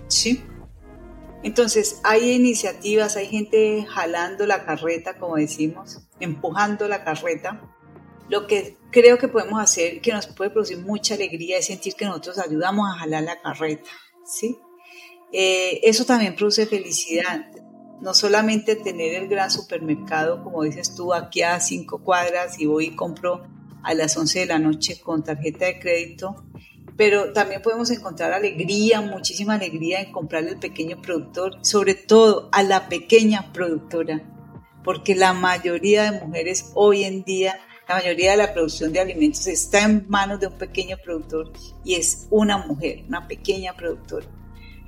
[0.08, 0.44] ¿Sí?
[1.44, 7.62] Entonces, hay iniciativas, hay gente jalando la carreta, como decimos, empujando la carreta.
[8.28, 12.06] Lo que creo que podemos hacer, que nos puede producir mucha alegría, es sentir que
[12.06, 13.90] nosotros ayudamos a jalar la carreta,
[14.26, 14.60] ¿sí?
[15.32, 17.46] Eh, eso también produce felicidad
[18.02, 22.88] no solamente tener el gran supermercado, como dices tú, aquí a cinco cuadras y voy
[22.88, 23.44] y compro
[23.84, 26.44] a las 11 de la noche con tarjeta de crédito,
[26.98, 32.62] pero también podemos encontrar alegría, muchísima alegría en comprarle al pequeño productor, sobre todo a
[32.64, 34.22] la pequeña productora,
[34.84, 39.48] porque la mayoría de mujeres hoy en día, la mayoría de la producción de alimentos
[39.48, 41.52] está en manos de un pequeño productor
[41.86, 44.28] y es una mujer, una pequeña productora.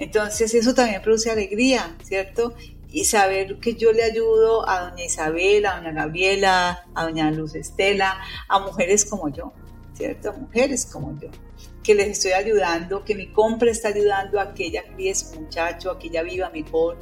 [0.02, 2.56] Entonces eso también produce alegría, ¿cierto?
[2.92, 7.56] Y saber que yo le ayudo a doña Isabel, a doña Gabriela, a doña Luz
[7.56, 8.20] Estela,
[8.50, 9.54] a mujeres como yo,
[9.94, 10.34] ¿cierto?
[10.34, 11.30] Mujeres como yo,
[11.84, 16.00] que les estoy ayudando, que mi compra está ayudando a que ella críe muchacho, a
[16.00, 16.98] que ella viva mejor,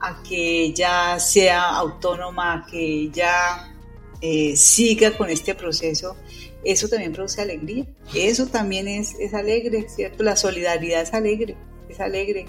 [0.00, 3.74] a que ella sea autónoma, a que ella
[4.20, 6.16] eh, siga con este proceso.
[6.64, 7.86] Eso también produce alegría.
[8.12, 10.24] Eso también es, es alegre, ¿cierto?
[10.24, 11.56] La solidaridad es alegre,
[11.88, 12.46] es alegre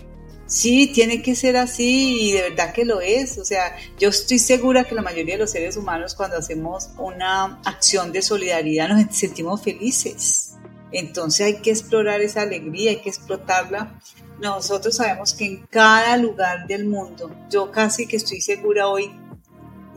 [0.50, 3.38] Sí, tiene que ser así y de verdad que lo es.
[3.38, 7.62] O sea, yo estoy segura que la mayoría de los seres humanos cuando hacemos una
[7.66, 10.56] acción de solidaridad nos sentimos felices.
[10.92, 14.02] Entonces hay que explorar esa alegría, hay que explotarla.
[14.42, 19.12] Nosotros sabemos que en cada lugar del mundo, yo casi que estoy segura hoy,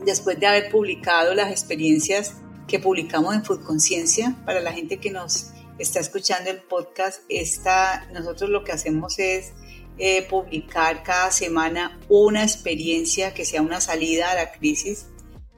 [0.05, 2.35] después de haber publicado las experiencias
[2.67, 5.47] que publicamos en Food Conciencia, para la gente que nos
[5.79, 9.53] está escuchando el podcast, esta, nosotros lo que hacemos es
[9.97, 15.07] eh, publicar cada semana una experiencia que sea una salida a la crisis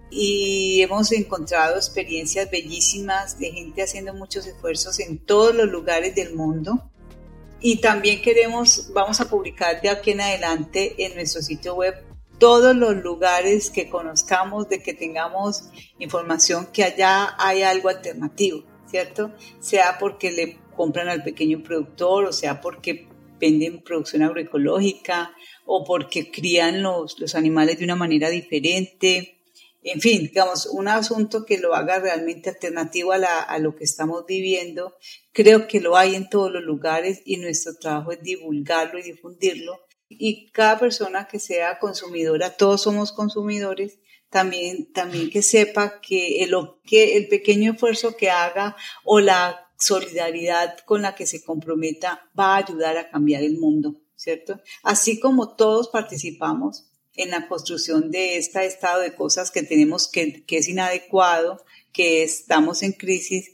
[0.09, 6.35] y hemos encontrado experiencias bellísimas de gente haciendo muchos esfuerzos en todos los lugares del
[6.35, 6.89] mundo.
[7.59, 11.95] Y también queremos, vamos a publicar de aquí en adelante en nuestro sitio web
[12.37, 15.63] todos los lugares que conozcamos, de que tengamos
[15.99, 19.31] información que allá hay algo alternativo, ¿cierto?
[19.59, 23.07] Sea porque le compran al pequeño productor o sea porque
[23.45, 25.33] venden producción agroecológica
[25.65, 29.39] o porque crían los, los animales de una manera diferente.
[29.83, 33.83] En fin, digamos, un asunto que lo haga realmente alternativo a, la, a lo que
[33.83, 34.95] estamos viviendo.
[35.31, 39.79] Creo que lo hay en todos los lugares y nuestro trabajo es divulgarlo y difundirlo.
[40.09, 46.53] Y cada persona que sea consumidora, todos somos consumidores, también, también que sepa que el,
[46.83, 52.55] que el pequeño esfuerzo que haga o la solidaridad con la que se comprometa va
[52.55, 54.59] a ayudar a cambiar el mundo, ¿cierto?
[54.83, 60.43] Así como todos participamos en la construcción de este estado de cosas que tenemos que,
[60.45, 61.63] que es inadecuado,
[61.93, 63.51] que estamos en crisis,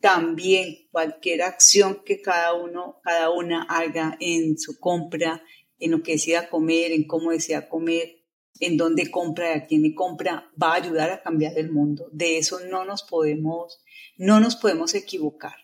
[0.00, 5.42] también cualquier acción que cada uno, cada una haga en su compra,
[5.78, 8.20] en lo que decida comer, en cómo desea comer,
[8.60, 12.08] en dónde compra y a quién le compra, va a ayudar a cambiar el mundo.
[12.12, 13.82] De eso no nos podemos,
[14.16, 15.54] no nos podemos equivocar.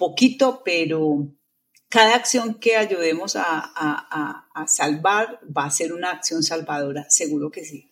[0.00, 1.28] Poquito, pero
[1.90, 7.64] cada acción que ayudemos a, a, salvar va a ser una acción salvadora, seguro que
[7.66, 7.90] sí.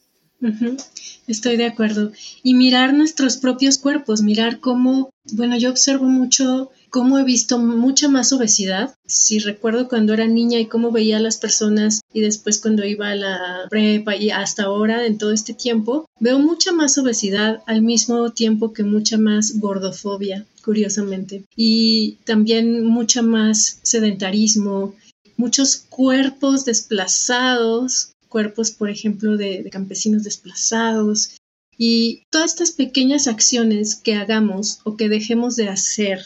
[1.27, 2.13] Estoy de acuerdo.
[2.43, 8.09] Y mirar nuestros propios cuerpos, mirar cómo, bueno, yo observo mucho cómo he visto mucha
[8.09, 8.95] más obesidad.
[9.07, 13.11] Si recuerdo cuando era niña y cómo veía a las personas y después cuando iba
[13.11, 17.83] a la prepa y hasta ahora en todo este tiempo, veo mucha más obesidad al
[17.83, 21.47] mismo tiempo que mucha más gordofobia, curiosamente.
[21.57, 24.95] Y también mucha más sedentarismo,
[25.39, 31.31] muchos cuerpos desplazados, cuerpos, por ejemplo, de, campesinos desplazados,
[31.79, 36.19] Y todas estas pequeñas acciones que hagamos o que dejemos de hacer,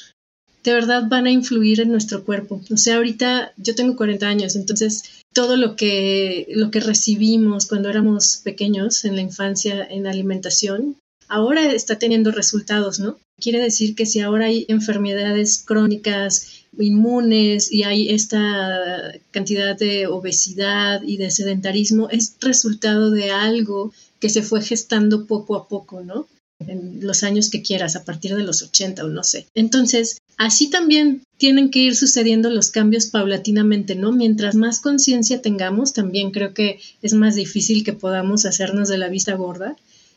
[0.65, 2.61] de verdad van a influir en nuestro cuerpo.
[2.69, 7.91] O sea, ahorita yo tengo 40 años, entonces todo lo que, lo que recibimos cuando
[7.91, 10.97] éramos pequeños en la infancia en alimentación,
[11.33, 13.17] ahora está teniendo resultados, ¿no?
[13.41, 21.03] Quiere decir que si ahora hay enfermedades crónicas, inmunes y hay esta cantidad de obesidad
[21.03, 26.27] y de sedentarismo, es resultado de algo que se fue gestando poco a poco, ¿no?
[26.67, 29.47] En los años que quieras, a partir de los 80 o no sé.
[29.55, 34.13] Entonces, así también tienen que ir sucediendo los cambios paulatinamente, ¿no?
[34.13, 39.09] Mientras más conciencia tengamos, también creo que es más difícil que podamos hacernos de la
[39.09, 39.77] vista gorda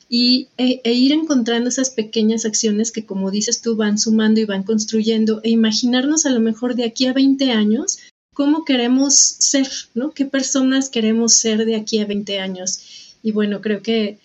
[0.10, 4.46] y, e, e, ir encontrando esas pequeñas acciones que, como dices tú, van sumando y
[4.46, 8.00] van construyendo e imaginarnos a lo mejor de aquí a 20 años
[8.34, 10.12] cómo queremos ser, ¿no?
[10.12, 13.16] ¿Qué personas queremos ser de aquí a 20 años?
[13.24, 14.20] Y bueno, creo que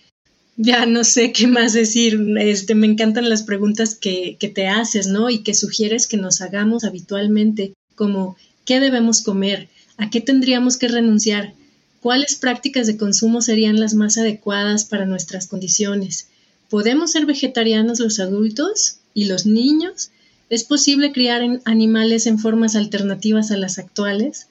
[0.56, 2.20] ya no sé qué más decir.
[2.38, 5.30] Este, me encantan las preguntas que, que te haces, ¿no?
[5.30, 9.68] Y que sugieres que nos hagamos habitualmente, como ¿qué debemos comer?
[9.96, 11.54] ¿A qué tendríamos que renunciar?
[12.00, 16.28] ¿Cuáles prácticas de consumo serían las más adecuadas para nuestras condiciones?
[16.70, 20.10] ¿Podemos ser vegetarianos los adultos y los niños?
[20.48, 24.46] ¿Es posible criar animales en formas alternativas a las actuales?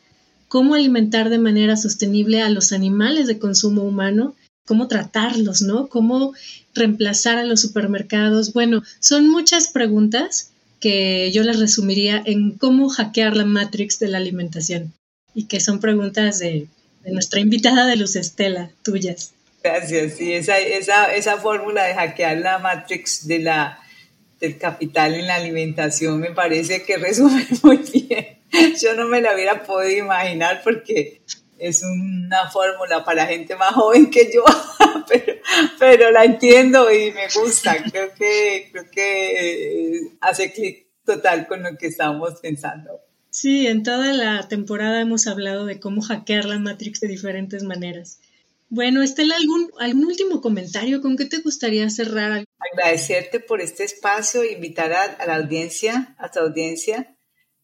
[0.48, 4.36] ¿Cómo alimentar de manera sostenible a los animales de consumo humano?
[4.68, 5.88] ¿Cómo tratarlos, no?
[5.88, 6.34] ¿Cómo
[6.76, 8.54] reemplazar a los supermercados?
[8.54, 14.20] Bueno, son muchas preguntas que yo las resumiría en cómo hackear la matrix de la
[14.20, 14.94] alimentación
[15.34, 16.68] y que son preguntas de
[17.04, 19.34] de nuestra invitada de Luz Estela, tuyas.
[19.64, 23.80] Gracias, sí, esa, esa, esa fórmula de hackear la matrix de la,
[24.40, 28.40] del capital en la alimentación me parece que resume muy bien.
[28.82, 31.22] Yo no me la hubiera podido imaginar porque
[31.58, 34.44] es una fórmula para gente más joven que yo,
[35.08, 35.34] pero,
[35.78, 37.84] pero la entiendo y me gusta.
[37.92, 43.02] Creo que, creo que hace clic total con lo que estamos pensando.
[43.32, 48.20] Sí, en toda la temporada hemos hablado de cómo hackear la Matrix de diferentes maneras.
[48.70, 51.02] Bueno, Estela, ¿algún, algún último comentario?
[51.02, 52.46] ¿Con qué te gustaría cerrar?
[52.72, 57.18] Agradecerte por este espacio, invitar a, la audiencia, a tu audiencia,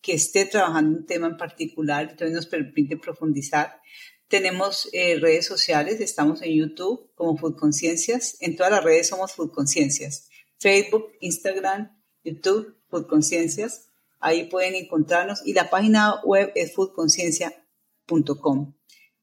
[0.01, 3.81] que esté trabajando un tema en particular, entonces nos permite profundizar.
[4.27, 9.33] Tenemos eh, redes sociales, estamos en YouTube como Food Conciencias, en todas las redes somos
[9.33, 10.29] Food Conciencias,
[10.59, 13.89] Facebook, Instagram, YouTube, Food Conciencias.
[14.19, 18.73] Ahí pueden encontrarnos y la página web es foodconciencia.com.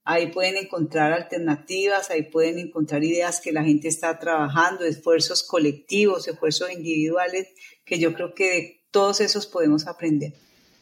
[0.04, 6.26] Ahí pueden encontrar alternativas, ahí pueden encontrar ideas que la gente está trabajando, esfuerzos colectivos,
[6.26, 7.48] esfuerzos individuales,
[7.84, 10.32] que yo creo que de todos esos podemos aprender.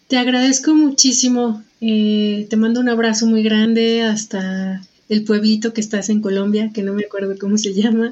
[0.06, 1.62] Te agradezco muchísimo.
[1.82, 4.80] Eh, te mando un abrazo muy grande hasta
[5.10, 8.08] el pueblito que estás en Colombia, que no me acuerdo cómo se llama.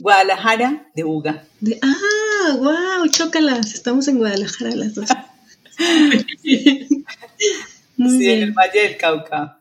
[0.00, 1.44] Guadalajara de Uga.
[1.82, 3.74] ah, wow, chócalas.
[3.74, 5.08] Estamos en Guadalajara las dos.
[7.96, 9.60] Muy sí, en el Valle del Cauca.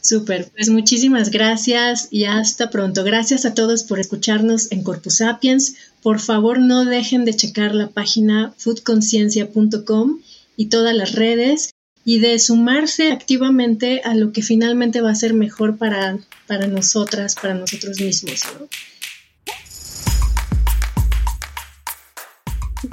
[0.00, 3.02] Súper, pues muchísimas gracias y hasta pronto.
[3.02, 5.74] Gracias a todos por escucharnos en Corpus Sapiens.
[6.02, 10.20] Por favor, no dejen de checar la página foodconciencia.com
[10.56, 11.70] y todas las redes
[12.04, 16.16] y de sumarse activamente a lo que finalmente va a ser mejor para,
[16.46, 18.42] para nosotras, para nosotros mismos.
[18.60, 18.68] ¿no?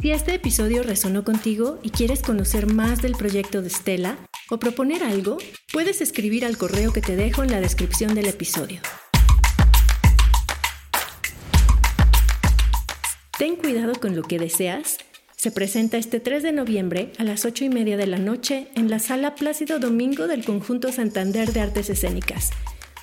[0.01, 4.17] Si este episodio resonó contigo y quieres conocer más del proyecto de Stella
[4.49, 5.37] o proponer algo,
[5.71, 8.81] puedes escribir al correo que te dejo en la descripción del episodio.
[13.37, 14.97] Ten cuidado con lo que deseas.
[15.35, 18.89] Se presenta este 3 de noviembre a las 8 y media de la noche en
[18.89, 22.51] la sala Plácido Domingo del Conjunto Santander de Artes Escénicas.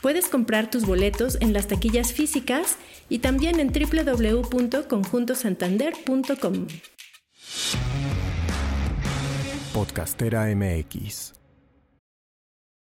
[0.03, 2.77] Puedes comprar tus boletos en las taquillas físicas
[3.11, 6.67] y también en www.conjuntosantander.com.
[9.75, 11.40] Podcastera MX